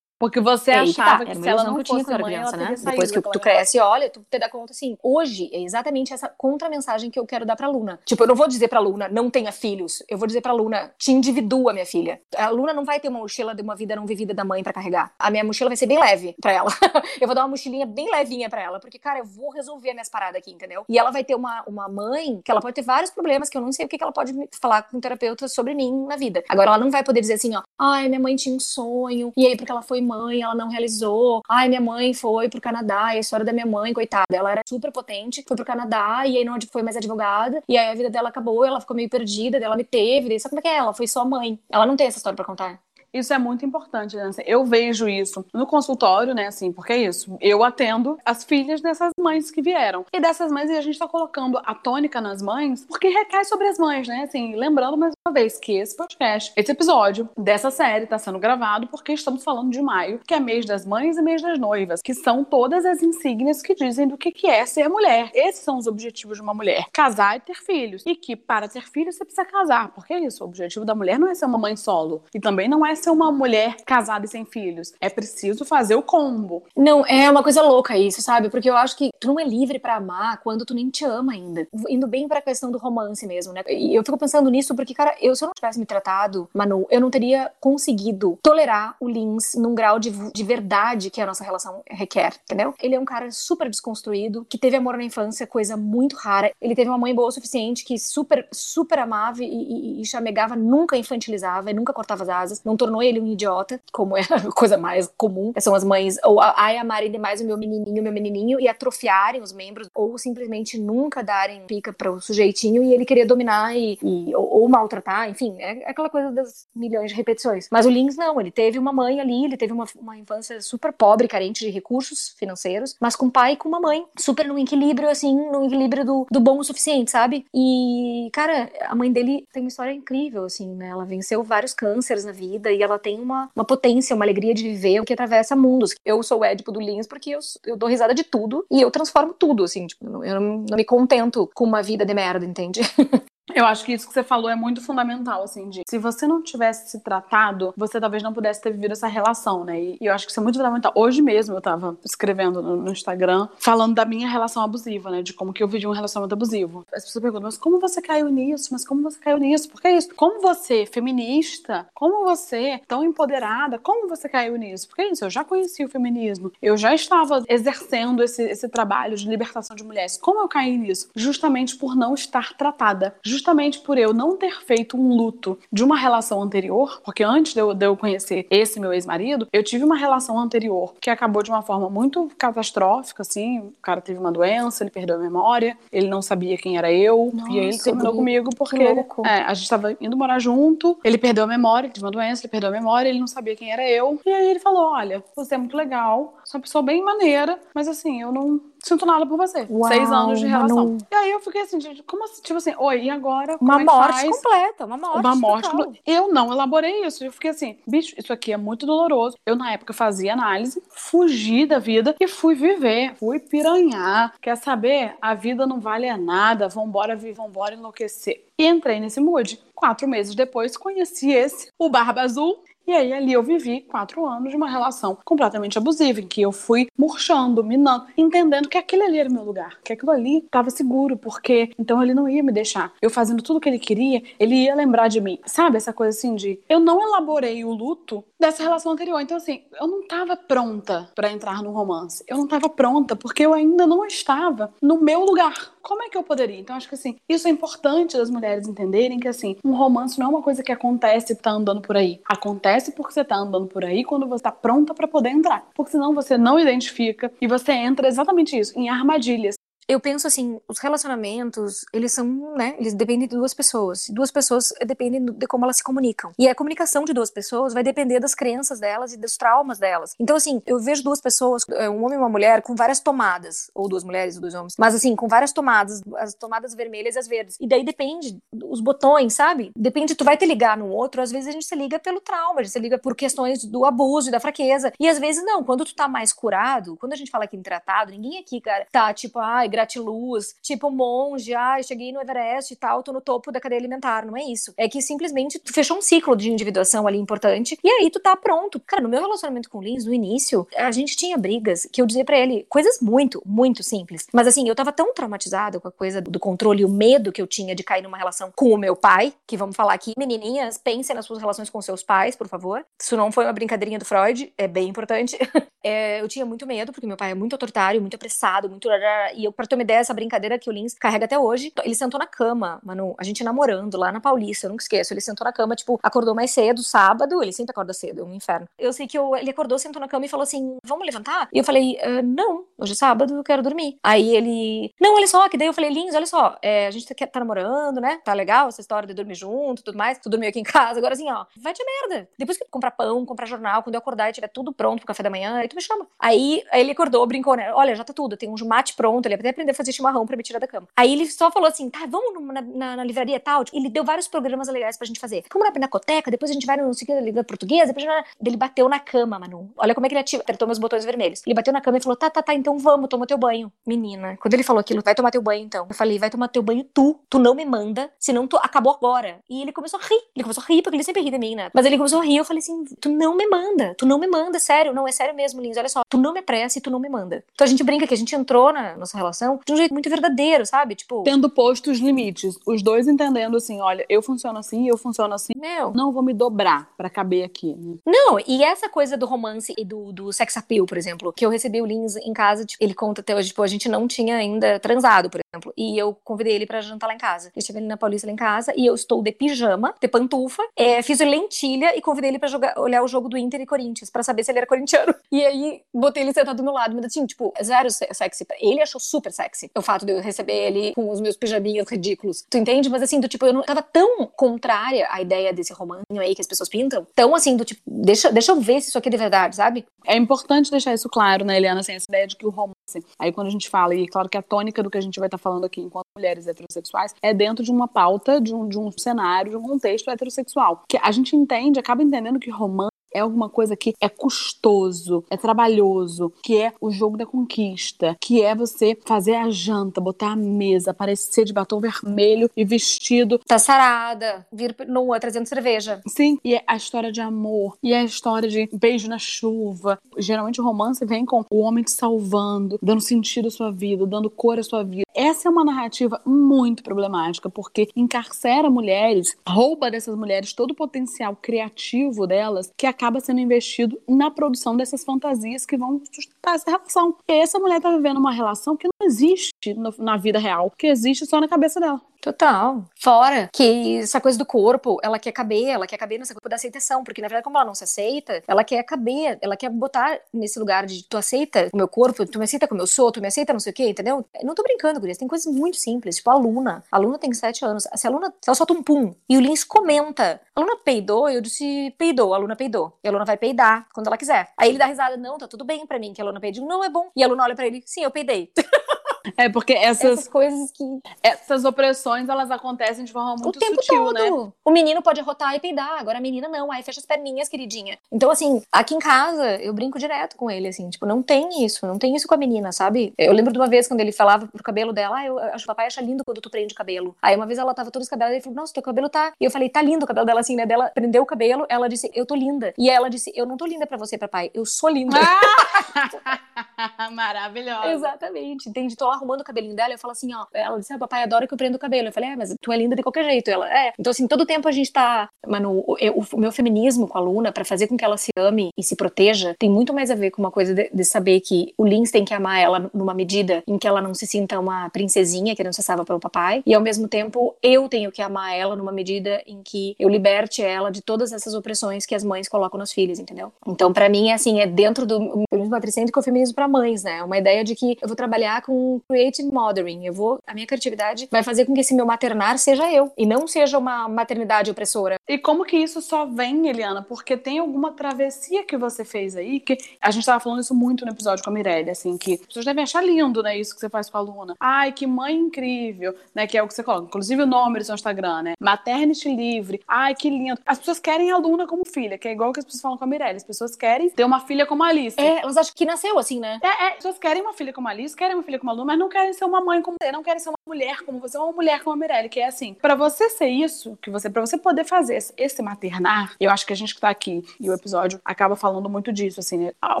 [0.22, 2.76] Porque você É aí achava tá, que se ela não tinha fosse mãe, criança, né?
[2.80, 7.10] Depois que tu cresce, olha, tu te dá conta assim, hoje é exatamente essa contra-mensagem
[7.10, 7.98] que eu quero dar pra Luna.
[8.04, 10.00] Tipo, eu não vou dizer pra Luna, não tenha filhos.
[10.08, 12.20] Eu vou dizer pra Luna, te individua, minha filha.
[12.36, 14.72] A Luna não vai ter uma mochila de uma vida não vivida da mãe pra
[14.72, 15.12] carregar.
[15.18, 16.70] A minha mochila vai ser bem leve pra ela.
[17.20, 20.08] eu vou dar uma mochilinha bem levinha pra ela, porque, cara, eu vou resolver minhas
[20.08, 20.84] paradas aqui, entendeu?
[20.88, 23.60] E ela vai ter uma, uma mãe que ela pode ter vários problemas que eu
[23.60, 26.44] não sei o que, que ela pode falar com o terapeuta sobre mim na vida.
[26.48, 29.48] Agora, ela não vai poder dizer assim, ó, ai, minha mãe tinha um sonho, e
[29.48, 30.11] aí, porque ela foi mãe,
[30.42, 31.42] ela não realizou.
[31.48, 34.62] Ai, minha mãe foi pro Canadá, e a história da minha mãe, coitada, ela era
[34.66, 38.10] super potente, foi pro Canadá, e aí não foi mais advogada, e aí a vida
[38.10, 40.68] dela acabou, ela ficou meio perdida, daí ela me teve, daí sabe como é que
[40.68, 40.76] é?
[40.76, 41.58] Ela foi só mãe.
[41.70, 42.80] Ela não tem essa história pra contar.
[43.12, 44.24] Isso é muito importante, né?
[44.24, 46.46] Assim, Eu vejo isso no consultório, né?
[46.46, 47.36] Assim, porque é isso.
[47.40, 50.06] Eu atendo as filhas dessas mães que vieram.
[50.12, 53.78] E dessas mães, a gente tá colocando a tônica nas mães, porque recai sobre as
[53.78, 54.22] mães, né?
[54.22, 58.86] Assim, lembrando mais uma vez que esse podcast, esse episódio dessa série tá sendo gravado
[58.86, 62.14] porque estamos falando de maio, que é mês das mães e mês das noivas, que
[62.14, 65.30] são todas as insígnias que dizem do que é ser mulher.
[65.34, 68.02] Esses são os objetivos de uma mulher: casar e ter filhos.
[68.06, 70.42] E que para ter filhos você precisa casar, porque é isso.
[70.42, 73.10] O objetivo da mulher não é ser uma mãe solo e também não é ser
[73.10, 74.92] uma mulher casada e sem filhos.
[75.00, 76.62] É preciso fazer o combo.
[76.76, 78.48] Não, é uma coisa louca isso, sabe?
[78.48, 81.32] Porque eu acho que tu não é livre pra amar quando tu nem te ama
[81.32, 81.66] ainda.
[81.88, 83.62] Indo bem pra questão do romance mesmo, né?
[83.68, 86.86] E eu fico pensando nisso porque, cara, eu se eu não tivesse me tratado, Manu,
[86.90, 91.44] eu não teria conseguido tolerar o Lins num grau de, de verdade que a nossa
[91.44, 92.74] relação requer, entendeu?
[92.80, 96.52] Ele é um cara super desconstruído, que teve amor na infância, coisa muito rara.
[96.60, 100.54] Ele teve uma mãe boa o suficiente que super, super amava e, e, e chamegava,
[100.54, 104.52] nunca infantilizava e nunca cortava as asas, não tornou ele um idiota, como é a
[104.52, 105.52] coisa mais comum.
[105.60, 109.52] São as mães ou ai amarem demais o meu menininho, meu menininho e atrofiarem os
[109.52, 114.34] membros ou simplesmente nunca darem pica para o sujeitinho e ele querer dominar e, e
[114.34, 117.68] ou, ou maltratar, enfim, é aquela coisa das milhões de repetições.
[117.70, 120.92] Mas o Lins não, ele teve uma mãe ali, ele teve uma, uma infância super
[120.92, 124.58] pobre, carente de recursos financeiros, mas com um pai e com uma mãe, super no
[124.58, 127.44] equilíbrio, assim, no equilíbrio do, do bom o suficiente, sabe?
[127.54, 130.88] E, cara, a mãe dele tem uma história incrível, assim, né?
[130.88, 134.62] Ela venceu vários cânceres na vida e ela tem uma, uma potência, uma alegria de
[134.62, 135.94] viver que atravessa mundos.
[136.04, 138.90] Eu sou o Édipo do Lins porque eu, eu dou risada de tudo e eu
[138.90, 142.80] transformo tudo, assim, tipo, eu não, não me contento com uma vida de merda, entende?
[143.54, 146.42] Eu acho que isso que você falou é muito fundamental, assim, de se você não
[146.42, 149.80] tivesse se tratado, você talvez não pudesse ter vivido essa relação, né?
[149.80, 150.92] E, e eu acho que isso é muito fundamental.
[150.94, 155.22] Hoje mesmo eu tava escrevendo no, no, Instagram falando da minha relação abusiva, né?
[155.22, 156.86] De como que eu vivi um relacionamento abusivo.
[156.94, 158.68] As pessoas perguntam, mas como você caiu nisso?
[158.70, 159.68] Mas como você caiu nisso?
[159.68, 160.14] Por que isso?
[160.14, 164.88] Como você, feminista, como você, tão empoderada, como você caiu nisso?
[164.88, 169.28] Porque isso, eu já conheci o feminismo, eu já estava exercendo esse, esse trabalho de
[169.28, 170.16] libertação de mulheres.
[170.16, 171.10] Como eu caí nisso?
[171.14, 175.96] Justamente por não estar tratada justamente por eu não ter feito um luto de uma
[175.96, 179.96] relação anterior, porque antes de eu, de eu conhecer esse meu ex-marido, eu tive uma
[179.96, 183.60] relação anterior que acabou de uma forma muito catastrófica, assim.
[183.60, 187.30] O cara teve uma doença, ele perdeu a memória, ele não sabia quem era eu,
[187.32, 191.18] Nossa, e aí ele terminou comigo porque é, a gente tava indo morar junto, ele
[191.18, 193.72] perdeu a memória, ele teve uma doença, ele perdeu a memória, ele não sabia quem
[193.72, 197.02] era eu, e aí ele falou: Olha, você é muito legal, sou uma pessoa bem
[197.02, 199.66] maneira, mas assim, eu não sinto nada por você.
[199.70, 200.76] Uau, Seis anos de relação.
[200.76, 200.98] Manu.
[201.10, 202.42] E aí eu fiquei assim, gente, como assim?
[202.42, 203.56] Tipo assim, oi, e agora?
[203.60, 204.30] Uma é morte faz?
[204.36, 205.20] completa, uma morte.
[205.20, 205.64] Uma morte.
[205.70, 205.84] total.
[205.86, 207.24] complet- Eu não elaborei isso.
[207.24, 209.36] Eu fiquei assim, bicho, isso aqui é muito doloroso.
[209.46, 213.14] Eu, na época, fazia análise, fugi da vida e fui viver.
[213.16, 214.34] Fui piranhar.
[214.40, 215.14] Quer saber?
[215.20, 216.68] A vida não vale a nada.
[216.68, 218.44] Vambora, vambora enlouquecer.
[218.58, 219.58] E entrei nesse mood.
[219.74, 222.62] Quatro meses depois, conheci esse, o Barba Azul.
[222.86, 226.50] E aí, ali eu vivi quatro anos de uma relação completamente abusiva, em que eu
[226.50, 230.68] fui murchando, minando, entendendo que aquele ali era o meu lugar, que aquilo ali estava
[230.70, 232.92] seguro, porque então ele não ia me deixar.
[233.00, 235.38] Eu fazendo tudo o que ele queria, ele ia lembrar de mim.
[235.46, 239.20] Sabe essa coisa assim de eu não elaborei o luto dessa relação anterior.
[239.20, 242.24] Então, assim, eu não estava pronta para entrar no romance.
[242.26, 245.72] Eu não estava pronta porque eu ainda não estava no meu lugar.
[245.80, 246.58] Como é que eu poderia?
[246.58, 250.26] Então, acho que assim, isso é importante das mulheres entenderem que assim, um romance não
[250.26, 252.20] é uma coisa que acontece e tá andando por aí.
[252.28, 255.68] Acontece porque você tá andando por aí quando você tá pronta para poder entrar.
[255.74, 259.54] Porque senão você não identifica e você entra exatamente isso, em armadilhas.
[259.88, 264.08] Eu penso assim, os relacionamentos, eles são, né, eles dependem de duas pessoas.
[264.08, 266.32] Duas pessoas dependem de como elas se comunicam.
[266.38, 270.14] E a comunicação de duas pessoas vai depender das crenças delas e dos traumas delas.
[270.18, 273.70] Então, assim, eu vejo duas pessoas, é, um homem e uma mulher, com várias tomadas,
[273.74, 277.18] ou duas mulheres, ou dois homens, mas assim, com várias tomadas, as tomadas vermelhas e
[277.18, 277.56] as verdes.
[277.60, 279.72] E daí depende os botões, sabe?
[279.76, 282.60] Depende, tu vai te ligar no outro, às vezes a gente se liga pelo trauma,
[282.60, 284.92] a gente se liga por questões do abuso e da fraqueza.
[284.98, 287.62] E às vezes não, quando tu tá mais curado, quando a gente fala aqui em
[287.62, 292.76] tratado, ninguém aqui, cara, tá tipo, ai, gratiluz, tipo monge, ah, cheguei no Everest e
[292.76, 294.24] tal, tô no topo da cadeia alimentar.
[294.24, 294.72] Não é isso.
[294.76, 298.36] É que simplesmente tu fechou um ciclo de individuação ali importante e aí tu tá
[298.36, 298.80] pronto.
[298.80, 302.06] Cara, no meu relacionamento com o Lins, no início, a gente tinha brigas que eu
[302.06, 304.26] dizia para ele coisas muito, muito simples.
[304.32, 307.42] Mas assim, eu tava tão traumatizada com a coisa do controle e o medo que
[307.42, 310.78] eu tinha de cair numa relação com o meu pai, que vamos falar aqui, menininhas,
[310.78, 312.84] pensem nas suas relações com seus pais, por favor.
[313.00, 315.36] Isso não foi uma brincadeirinha do Freud, é bem importante.
[315.82, 318.88] é, eu tinha muito medo, porque meu pai é muito autoritário, muito apressado, muito.
[319.34, 321.94] E eu, pra ter uma ideia, essa brincadeira que o Lins carrega até hoje, ele
[321.94, 325.12] sentou na cama, mano, a gente namorando lá na Paulista, eu nunca esqueço.
[325.12, 328.34] Ele sentou na cama, tipo, acordou mais cedo, sábado, ele sempre acorda cedo, é um
[328.34, 328.66] inferno.
[328.78, 331.48] Eu sei que eu, ele acordou, sentou na cama e falou assim: vamos levantar?
[331.52, 333.98] E eu falei: uh, não, hoje é sábado, eu quero dormir.
[334.02, 337.06] Aí ele, não, olha só, que daí eu falei: Lins, olha só, é, a gente
[337.06, 338.20] tá, tá namorando, né?
[338.24, 340.18] Tá legal essa história de dormir junto tudo mais.
[340.18, 342.28] Tu dormiu aqui em casa, agora assim, ó, vai de merda.
[342.38, 345.06] Depois que tu comprar pão, comprar jornal, quando eu acordar e tiver tudo pronto pro
[345.06, 346.06] café da manhã, aí tu me chama.
[346.18, 347.72] Aí, aí ele acordou, brincou, né?
[347.74, 350.36] Olha, já tá tudo, tem um mate pronto, ele ia aprender a fazer chimarrão pra
[350.36, 350.88] me tirar da cama.
[350.96, 353.64] Aí ele só falou assim: tá, vamos na, na, na livraria tal.
[353.72, 355.44] Ele deu vários programas legais pra gente fazer.
[355.52, 358.26] Vamos na pinacoteca, depois a gente vai no que da Liga Portuguesa, depois gente...
[358.44, 359.70] ele bateu na cama, Manu.
[359.76, 361.42] Olha como é que ele ativa, apertou meus botões vermelhos.
[361.46, 363.72] Ele bateu na cama e falou: tá, tá, tá, então vamos, toma teu banho.
[363.86, 365.86] Menina, quando ele falou aquilo, vai tomar teu banho então.
[365.88, 369.38] Eu falei: vai tomar teu banho tu, tu não me manda, senão tu acabou agora.
[369.48, 370.22] E ele começou a rir.
[370.34, 371.70] Ele começou a rir, porque ele sempre ri de mim, né?
[371.72, 374.26] Mas ele começou a rir, eu falei assim: tu não me manda, tu não me
[374.26, 376.90] manda, sério, não, é sério mesmo, Lins, olha só, tu não me apressa e tu
[376.90, 377.44] não me manda.
[377.54, 380.08] Então a gente brinca que a gente entrou na nossa relação de um jeito muito
[380.08, 380.94] verdadeiro, sabe?
[380.94, 381.22] Tipo.
[381.22, 385.52] Tendo posto os limites, os dois entendendo assim: olha, eu funciono assim, eu funciono assim.
[385.56, 385.92] Meu.
[385.92, 387.74] Não vou me dobrar para caber aqui.
[387.74, 387.96] Né?
[388.06, 391.50] Não, e essa coisa do romance e do, do sex appeal, por exemplo, que eu
[391.50, 394.36] recebi o Lins em casa, tipo, ele conta até hoje, tipo, a gente não tinha
[394.36, 395.72] ainda transado, por exemplo.
[395.76, 397.48] E eu convidei ele para jantar lá em casa.
[397.48, 400.62] Eu estive ali na Paulista lá em casa e eu estou de pijama, de pantufa,
[400.76, 404.10] é, fiz lentilha e convidei ele para jogar, olhar o jogo do Inter e Corinthians,
[404.10, 405.14] para saber se ele era corintiano.
[405.32, 408.46] E aí botei ele sentado do meu lado, mas assim, tipo, zero sexy.
[408.60, 412.44] Ele achou super sexy o fato de eu receber ele com os meus pijaminhas ridículos.
[412.48, 412.88] Tu entende?
[412.88, 416.40] Mas assim, do tipo, eu não tava tão contrária à ideia desse romance aí que
[416.40, 417.06] as pessoas pintam.
[417.14, 419.84] Tão assim, do tipo, deixa, deixa eu ver se isso aqui é de verdade, sabe?
[420.06, 422.74] É importante deixar isso claro, né, Eliana, assim, essa ideia de que o romance.
[423.18, 425.26] Aí quando a gente fala, e claro que a tônica do que a gente vai
[425.26, 428.78] estar tá falando aqui enquanto mulheres heterossexuais é dentro de uma pauta, de um, de
[428.78, 430.82] um cenário, de um contexto heterossexual.
[430.88, 435.36] Que a gente entende, acaba entendendo que romance é alguma coisa que é custoso, é
[435.36, 440.36] trabalhoso, que é o jogo da conquista, que é você fazer a janta, botar a
[440.36, 443.38] mesa, aparecer de batom vermelho e vestido.
[443.46, 446.00] Tá sarada, vir nua trazendo cerveja.
[446.06, 449.98] Sim, e é a história de amor, e é a história de beijo na chuva.
[450.18, 454.30] Geralmente o romance vem com o homem te salvando, dando sentido à sua vida, dando
[454.30, 455.02] cor à sua vida.
[455.14, 461.36] Essa é uma narrativa muito problemática, porque encarcera mulheres, rouba dessas mulheres todo o potencial
[461.40, 467.16] criativo delas, que acaba sendo investido na produção dessas fantasias que vão sustentar essa relação.
[467.28, 469.52] E essa mulher tá vivendo uma relação que não existe
[469.98, 472.00] na vida real, que existe só na cabeça dela.
[472.22, 472.84] Total.
[472.94, 476.54] Fora que essa coisa do corpo, ela quer caber, ela quer caber nessa coisa da
[476.54, 480.20] aceitação, porque na verdade, como ela não se aceita, ela quer caber, ela quer botar
[480.32, 483.20] nesse lugar de tu aceita o meu corpo, tu me aceita como eu sou, tu
[483.20, 484.24] me aceita não sei o quê, entendeu?
[484.40, 486.84] Eu não tô brincando, Gurias, tem coisas muito simples, tipo a aluna.
[486.92, 487.88] A aluna tem sete anos.
[487.92, 491.28] Se a aluna, se ela solta um pum e o Lins comenta, a aluna peidou,
[491.28, 492.96] eu disse peidou, a aluna peidou.
[493.02, 494.52] E a aluna vai peidar quando ela quiser.
[494.56, 496.64] Aí ele dá risada, não, tá tudo bem pra mim que a aluna peidou.
[496.64, 497.10] Não, é bom.
[497.16, 498.52] E a aluna olha pra ele, sim, eu peidei.
[499.36, 500.84] É, porque essas, essas coisas que.
[501.22, 504.14] Essas opressões, elas acontecem de forma muito o tempo sutil, todo.
[504.14, 504.52] né?
[504.64, 506.70] O menino pode arrotar e peidar, agora a menina não.
[506.70, 507.98] Aí fecha as perninhas, queridinha.
[508.10, 511.86] Então, assim, aqui em casa, eu brinco direto com ele, assim, tipo, não tem isso,
[511.86, 513.12] não tem isso com a menina, sabe?
[513.16, 515.64] Eu lembro de uma vez quando ele falava pro cabelo dela, ah, eu acho que
[515.64, 517.16] o papai acha lindo quando tu prende o cabelo.
[517.22, 519.32] Aí uma vez ela tava toda escabelada e ele falou, nossa, teu cabelo tá.
[519.40, 520.66] E eu falei, tá lindo o cabelo dela, assim, né?
[520.66, 522.72] Dela prendeu o cabelo, ela disse, eu tô linda.
[522.78, 525.16] E ela disse, eu não tô linda pra você, papai, eu sou linda.
[525.18, 526.62] Ah!
[527.12, 527.92] Maravilhosa.
[527.92, 528.96] Exatamente, entende?
[528.96, 531.46] Tô lá arrumando o cabelinho dela eu falo assim, ó, ela disse, ah, papai adora
[531.46, 532.08] que eu prenda o cabelo.
[532.08, 533.50] Eu falei, é, mas tu é linda de qualquer jeito.
[533.50, 533.92] Ela, é.
[533.98, 535.96] Então, assim, todo tempo a gente tá, mano, o,
[536.32, 538.96] o, meu feminismo com a Luna, para fazer com que ela se ame e se
[538.96, 542.10] proteja, tem muito mais a ver com uma coisa de, de, saber que o Lins
[542.10, 545.74] tem que amar ela numa medida em que ela não se sinta uma princesinha querendo
[545.74, 549.42] ser salva pelo papai, e ao mesmo tempo eu tenho que amar ela numa medida
[549.46, 553.18] em que eu liberte ela de todas essas opressões que as mães colocam nos filhos,
[553.18, 553.52] entendeu?
[553.66, 557.22] Então, para mim, é assim, é dentro do feminismo matricêntrico o feminismo para mães, né?
[557.22, 561.28] Uma ideia de que eu vou trabalhar com creative mothering, eu vou a minha criatividade
[561.30, 565.16] vai fazer com que esse meu maternar seja eu e não seja uma maternidade opressora.
[565.28, 567.02] E como que isso só vem, Eliana?
[567.02, 571.04] Porque tem alguma travessia que você fez aí, que a gente tava falando isso muito
[571.04, 573.80] no episódio com a Mirelle, assim, que as pessoas devem achar lindo, né, isso que
[573.80, 574.54] você faz com a aluna.
[574.60, 577.06] Ai, que mãe incrível, né, que é o que você coloca.
[577.06, 578.54] Inclusive o nome do seu Instagram, né?
[578.60, 579.80] Maternity livre.
[579.86, 580.60] Ai, que lindo.
[580.66, 583.04] As pessoas querem a aluna como filha, que é igual que as pessoas falam com
[583.04, 583.36] a Mirelle.
[583.36, 585.20] As pessoas querem ter uma filha como a Alice.
[585.20, 586.58] É, elas acham que nasceu assim, né?
[586.62, 588.74] É, é, as pessoas querem uma filha como a Alice, querem uma filha como a
[588.74, 591.18] Lu, mas não querem ser uma mãe como você, não querem ser uma mulher como
[591.18, 592.74] você, ou uma mulher como a Mirelle, que é assim.
[592.74, 596.72] Para você ser isso, que você, para você poder fazer esse maternar, eu acho que
[596.72, 599.72] a gente que tá aqui e o episódio acaba falando muito disso, assim, né?
[599.82, 600.00] A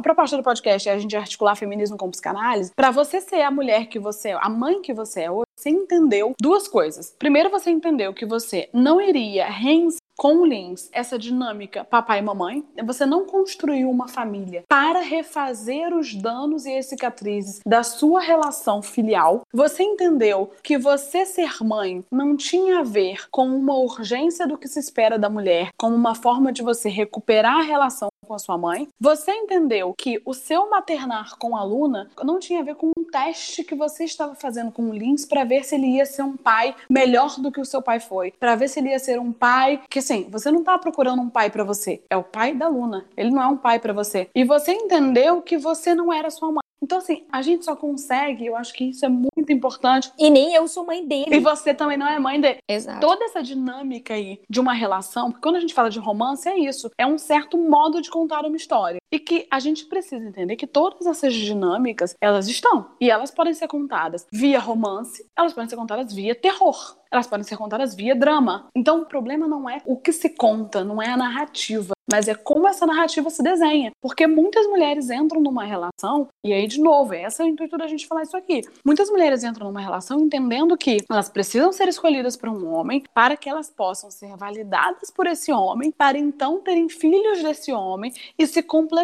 [0.00, 2.70] proposta do podcast é a gente articular feminismo com psicanálise.
[2.76, 5.70] Para você ser a mulher que você é, a mãe que você é hoje, você
[5.70, 7.14] entendeu duas coisas.
[7.18, 12.22] Primeiro, você entendeu que você não iria reensinar com o Lins, essa dinâmica papai e
[12.22, 18.20] mamãe, você não construiu uma família para refazer os danos e as cicatrizes da sua
[18.20, 19.42] relação filial.
[19.52, 24.68] Você entendeu que você ser mãe não tinha a ver com uma urgência do que
[24.68, 28.56] se espera da mulher, como uma forma de você recuperar a relação com a sua
[28.56, 28.88] mãe.
[29.00, 33.04] Você entendeu que o seu maternar com a Luna não tinha a ver com um
[33.04, 36.36] teste que você estava fazendo com o Lins para ver se ele ia ser um
[36.36, 39.32] pai melhor do que o seu pai foi, para ver se ele ia ser um
[39.32, 42.68] pai que assim, você não tá procurando um pai para você, é o pai da
[42.68, 43.06] Luna.
[43.16, 44.28] Ele não é um pai para você.
[44.34, 46.62] E você entendeu que você não era sua mãe.
[46.82, 50.12] Então, assim, a gente só consegue, eu acho que isso é muito importante.
[50.18, 51.36] E nem eu sou mãe dele.
[51.36, 52.58] E você também não é mãe dele.
[52.68, 53.00] Exato.
[53.00, 56.58] Toda essa dinâmica aí de uma relação, porque quando a gente fala de romance, é
[56.58, 56.90] isso.
[56.98, 58.98] É um certo modo de contar uma história.
[59.12, 62.90] E que a gente precisa entender que todas essas dinâmicas, elas estão.
[62.98, 67.44] E elas podem ser contadas via romance, elas podem ser contadas via terror elas podem
[67.44, 68.68] ser contadas via drama.
[68.74, 72.34] Então o problema não é o que se conta, não é a narrativa, mas é
[72.34, 73.92] como essa narrativa se desenha.
[74.00, 77.86] Porque muitas mulheres entram numa relação, e aí, de novo, esse é o intuito da
[77.86, 78.62] gente falar isso aqui.
[78.84, 83.36] Muitas mulheres entram numa relação entendendo que elas precisam ser escolhidas por um homem para
[83.36, 88.46] que elas possam ser validadas por esse homem, para então terem filhos desse homem e
[88.46, 89.01] se completarem.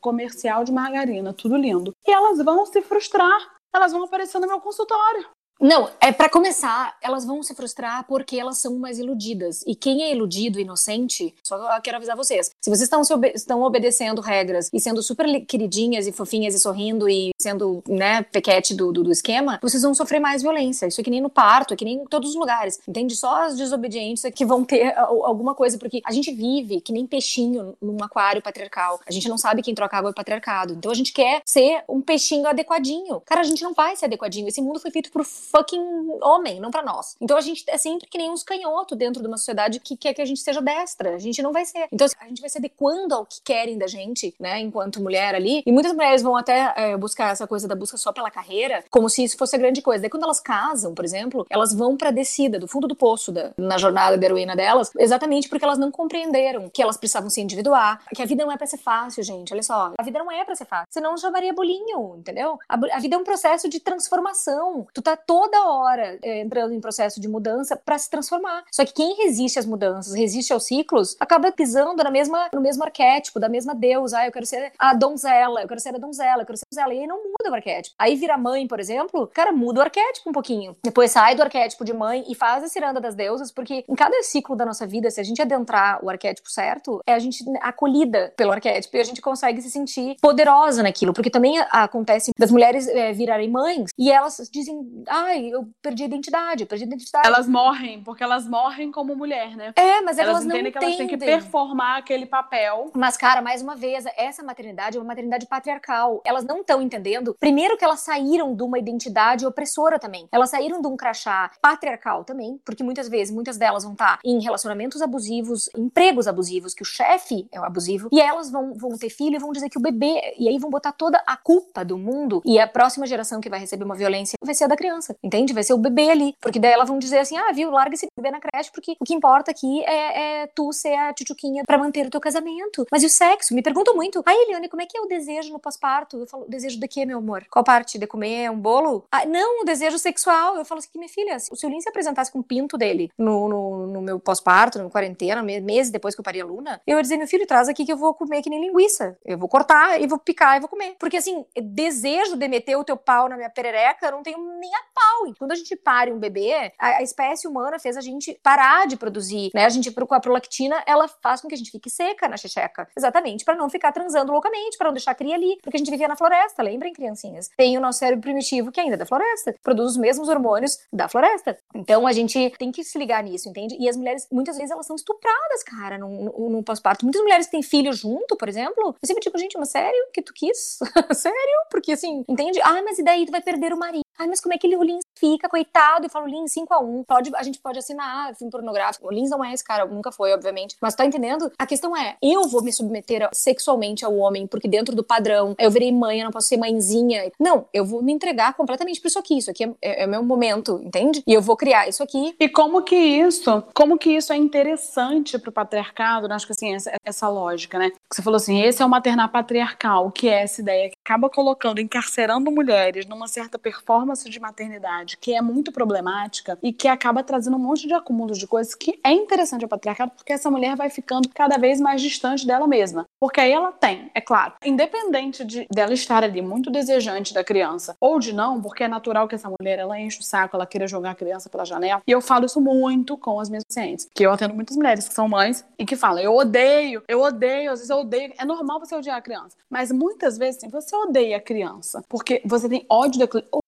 [0.00, 1.92] Comercial de margarina, tudo lindo.
[2.06, 3.56] E elas vão se frustrar.
[3.74, 5.26] Elas vão aparecer no meu consultório.
[5.58, 9.64] Não, é para começar, elas vão se frustrar porque elas são mais iludidas.
[9.66, 12.50] E quem é iludido, inocente, só quero avisar vocês.
[12.60, 17.08] Se vocês estão, obe estão obedecendo regras e sendo super queridinhas e fofinhas e sorrindo
[17.08, 20.86] e sendo, né, pequete do, do, do, esquema, vocês vão sofrer mais violência.
[20.86, 22.78] Isso é que nem no parto, é que nem em todos os lugares.
[22.86, 23.16] Entende?
[23.16, 27.06] Só as desobedientes é que vão ter alguma coisa, porque a gente vive que nem
[27.06, 29.00] peixinho num aquário patriarcal.
[29.06, 30.74] A gente não sabe quem troca água é patriarcado.
[30.74, 33.22] Então a gente quer ser um peixinho adequadinho.
[33.24, 34.48] Cara, a gente não vai ser adequadinho.
[34.48, 37.16] Esse mundo foi feito por fucking homem, não para nós.
[37.20, 40.14] Então a gente é sempre que nem uns canhotos dentro de uma sociedade que quer
[40.14, 41.14] que a gente seja destra.
[41.14, 41.86] A gente não vai ser.
[41.92, 45.62] Então a gente vai se adequando ao que querem da gente, né, enquanto mulher ali.
[45.66, 49.08] E muitas mulheres vão até é, buscar essa coisa da busca só pela carreira, como
[49.08, 50.02] se isso fosse a grande coisa.
[50.02, 53.52] Daí quando elas casam, por exemplo, elas vão pra descida, do fundo do poço da,
[53.56, 58.02] na jornada da heroína delas, exatamente porque elas não compreenderam que elas precisavam se individuar,
[58.14, 59.52] que a vida não é pra ser fácil, gente.
[59.52, 60.86] Olha só, a vida não é pra ser fácil.
[60.90, 62.58] Senão chamaria bolinho, entendeu?
[62.68, 64.86] A, a vida é um processo de transformação.
[64.92, 68.64] Tu tá toda hora é, entrando em processo de mudança para se transformar.
[68.72, 72.82] Só que quem resiste às mudanças, resiste aos ciclos, acaba pisando na mesma, no mesmo
[72.82, 74.20] arquétipo, da mesma deusa.
[74.20, 76.74] Ah, eu quero ser a donzela, eu quero ser a donzela, eu quero ser a
[76.74, 76.94] donzela.
[76.94, 77.94] E aí não muda o arquétipo.
[77.98, 80.74] Aí vira mãe, por exemplo, cara, muda o arquétipo um pouquinho.
[80.82, 84.22] Depois sai do arquétipo de mãe e faz a ciranda das deusas, porque em cada
[84.22, 88.32] ciclo da nossa vida, se a gente adentrar o arquétipo certo, é a gente acolhida
[88.38, 91.12] pelo arquétipo e a gente consegue se sentir poderosa naquilo.
[91.12, 96.06] Porque também acontece das mulheres é, virarem mães e elas dizem, ai, eu perdi a
[96.06, 97.26] identidade, eu perdi a identidade.
[97.26, 99.72] Elas morrem, porque elas morrem como mulher, né?
[99.76, 102.90] É, mas elas, elas não entendem que elas têm que performar aquele papel.
[102.94, 106.22] Mas, cara, mais uma vez, essa maternidade é uma maternidade patriarcal.
[106.24, 110.28] Elas não estão entendendo, primeiro que elas saíram de uma identidade opressora também.
[110.32, 114.40] Elas saíram de um crachá patriarcal também, porque muitas vezes, muitas delas vão estar em
[114.40, 119.10] relacionamentos abusivos, empregos abusivos, que o chefe é o abusivo, e elas vão, vão ter
[119.10, 121.98] filho e vão dizer que o bebê, e aí vão botar toda a culpa do
[121.98, 125.15] mundo, e a próxima geração que vai receber uma violência vai ser a da criança,
[125.22, 125.52] entende?
[125.52, 126.34] Vai ser o bebê ali.
[126.40, 129.04] Porque daí elas vão dizer assim: ah, viu, larga esse bebê na creche, porque o
[129.04, 132.86] que importa aqui é, é tu ser a tchutchuquinha pra manter o teu casamento.
[132.90, 133.54] Mas e o sexo?
[133.54, 134.22] Me perguntam muito.
[134.24, 136.18] Ai, Eliane, como é que é o desejo no pós-parto?
[136.18, 137.44] Eu falo, desejo de quê, meu amor?
[137.50, 137.98] Qual parte?
[137.98, 139.04] De comer um bolo?
[139.10, 140.56] Ah, não, o desejo sexual.
[140.56, 143.48] Eu falo assim, minha filha, se o seu se apresentasse com o pinto dele no,
[143.48, 147.02] no, no meu pós-parto, no quarentena, meses depois que eu parei a Luna, eu ia
[147.02, 149.16] dizer, meu filho, traz aqui que eu vou comer que nem linguiça.
[149.24, 150.96] Eu vou cortar e vou picar e vou comer.
[150.98, 154.74] Porque assim, desejo de meter o teu pau na minha perereca, eu não tenho nem
[154.74, 155.34] a pau normal.
[155.38, 158.96] Quando a gente pare um bebê, a, a espécie humana fez a gente parar de
[158.96, 159.64] produzir, né?
[159.64, 162.88] A gente, com a prolactina, ela faz com que a gente fique seca na checheca.
[162.96, 165.58] Exatamente, para não ficar transando loucamente, para não deixar a cria ali.
[165.62, 167.50] Porque a gente vivia na floresta, lembrem, criancinhas?
[167.56, 171.08] Tem o nosso cérebro primitivo, que ainda é da floresta, produz os mesmos hormônios da
[171.08, 171.58] floresta.
[171.74, 173.76] Então a gente tem que se ligar nisso, entende?
[173.78, 177.04] E as mulheres, muitas vezes, elas são estupradas, cara, no, pós-parto.
[177.04, 180.22] Muitas mulheres que têm filhos junto, por exemplo, eu sempre digo, gente, mas sério que
[180.22, 180.78] tu quis?
[181.14, 181.36] sério?
[181.70, 182.60] Porque assim, entende?
[182.62, 184.05] Ah, mas e daí tu vai perder o marido?
[184.18, 186.06] Ai, mas como é que o Lins fica, coitado?
[186.06, 187.04] Eu falo, Lins, 5x1.
[187.06, 189.06] Pode, a gente pode assinar filme pornográfico.
[189.06, 190.76] O Lins não é esse cara, nunca foi, obviamente.
[190.80, 191.50] Mas tá entendendo?
[191.58, 195.70] A questão é, eu vou me submeter sexualmente ao homem, porque dentro do padrão, eu
[195.70, 197.30] virei mãe, eu não posso ser mãezinha.
[197.38, 199.38] Não, eu vou me entregar completamente pra isso aqui.
[199.38, 201.22] Isso aqui é, é, é meu momento, entende?
[201.26, 202.34] E eu vou criar isso aqui.
[202.38, 206.28] E como que isso, como que isso é interessante pro patriarcado?
[206.28, 206.34] Né?
[206.34, 207.92] Acho que assim, essa, essa lógica, né?
[208.12, 212.50] Você falou assim, esse é o maternar patriarcal, que é essa ideia acaba colocando, encarcerando
[212.50, 217.60] mulheres numa certa performance de maternidade que é muito problemática e que acaba trazendo um
[217.60, 221.28] monte de acúmulos de coisas que é interessante ao patriarcado porque essa mulher vai ficando
[221.28, 223.06] cada vez mais distante dela mesma.
[223.20, 227.94] Porque aí ela tem, é claro, independente de dela estar ali muito desejante da criança
[228.00, 230.88] ou de não, porque é natural que essa mulher ela enche o saco, ela queira
[230.88, 232.02] jogar a criança pela janela.
[232.04, 235.14] E eu falo isso muito com as minhas pacientes, que eu atendo muitas mulheres que
[235.14, 238.32] são mães e que falam: "Eu odeio, eu odeio, às vezes eu odeio".
[238.36, 242.42] É normal você odiar a criança, mas muitas vezes assim, você odeia a criança porque
[242.44, 243.06] você tem ódio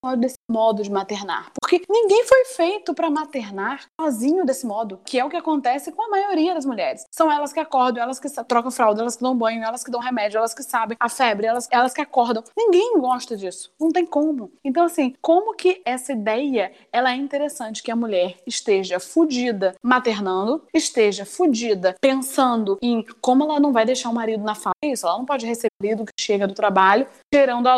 [0.02, 1.52] ódio desse modo de maternar.
[1.60, 6.02] Porque ninguém foi feito para maternar sozinho desse modo, que é o que acontece com
[6.02, 7.04] a maioria das mulheres.
[7.10, 10.00] São elas que acordam, elas que trocam fralda, elas que dão banho, elas que dão
[10.00, 12.42] remédio, elas que sabem a febre, elas, elas que acordam.
[12.56, 13.70] Ninguém gosta disso.
[13.80, 14.50] Não tem como.
[14.64, 20.62] Então, assim, como que essa ideia ela é interessante que a mulher esteja fudida maternando,
[20.72, 24.74] esteja fudida pensando em como ela não vai deixar o marido na fala.
[24.84, 27.76] Isso, ela não pode receber o que chega do trabalho cheirando a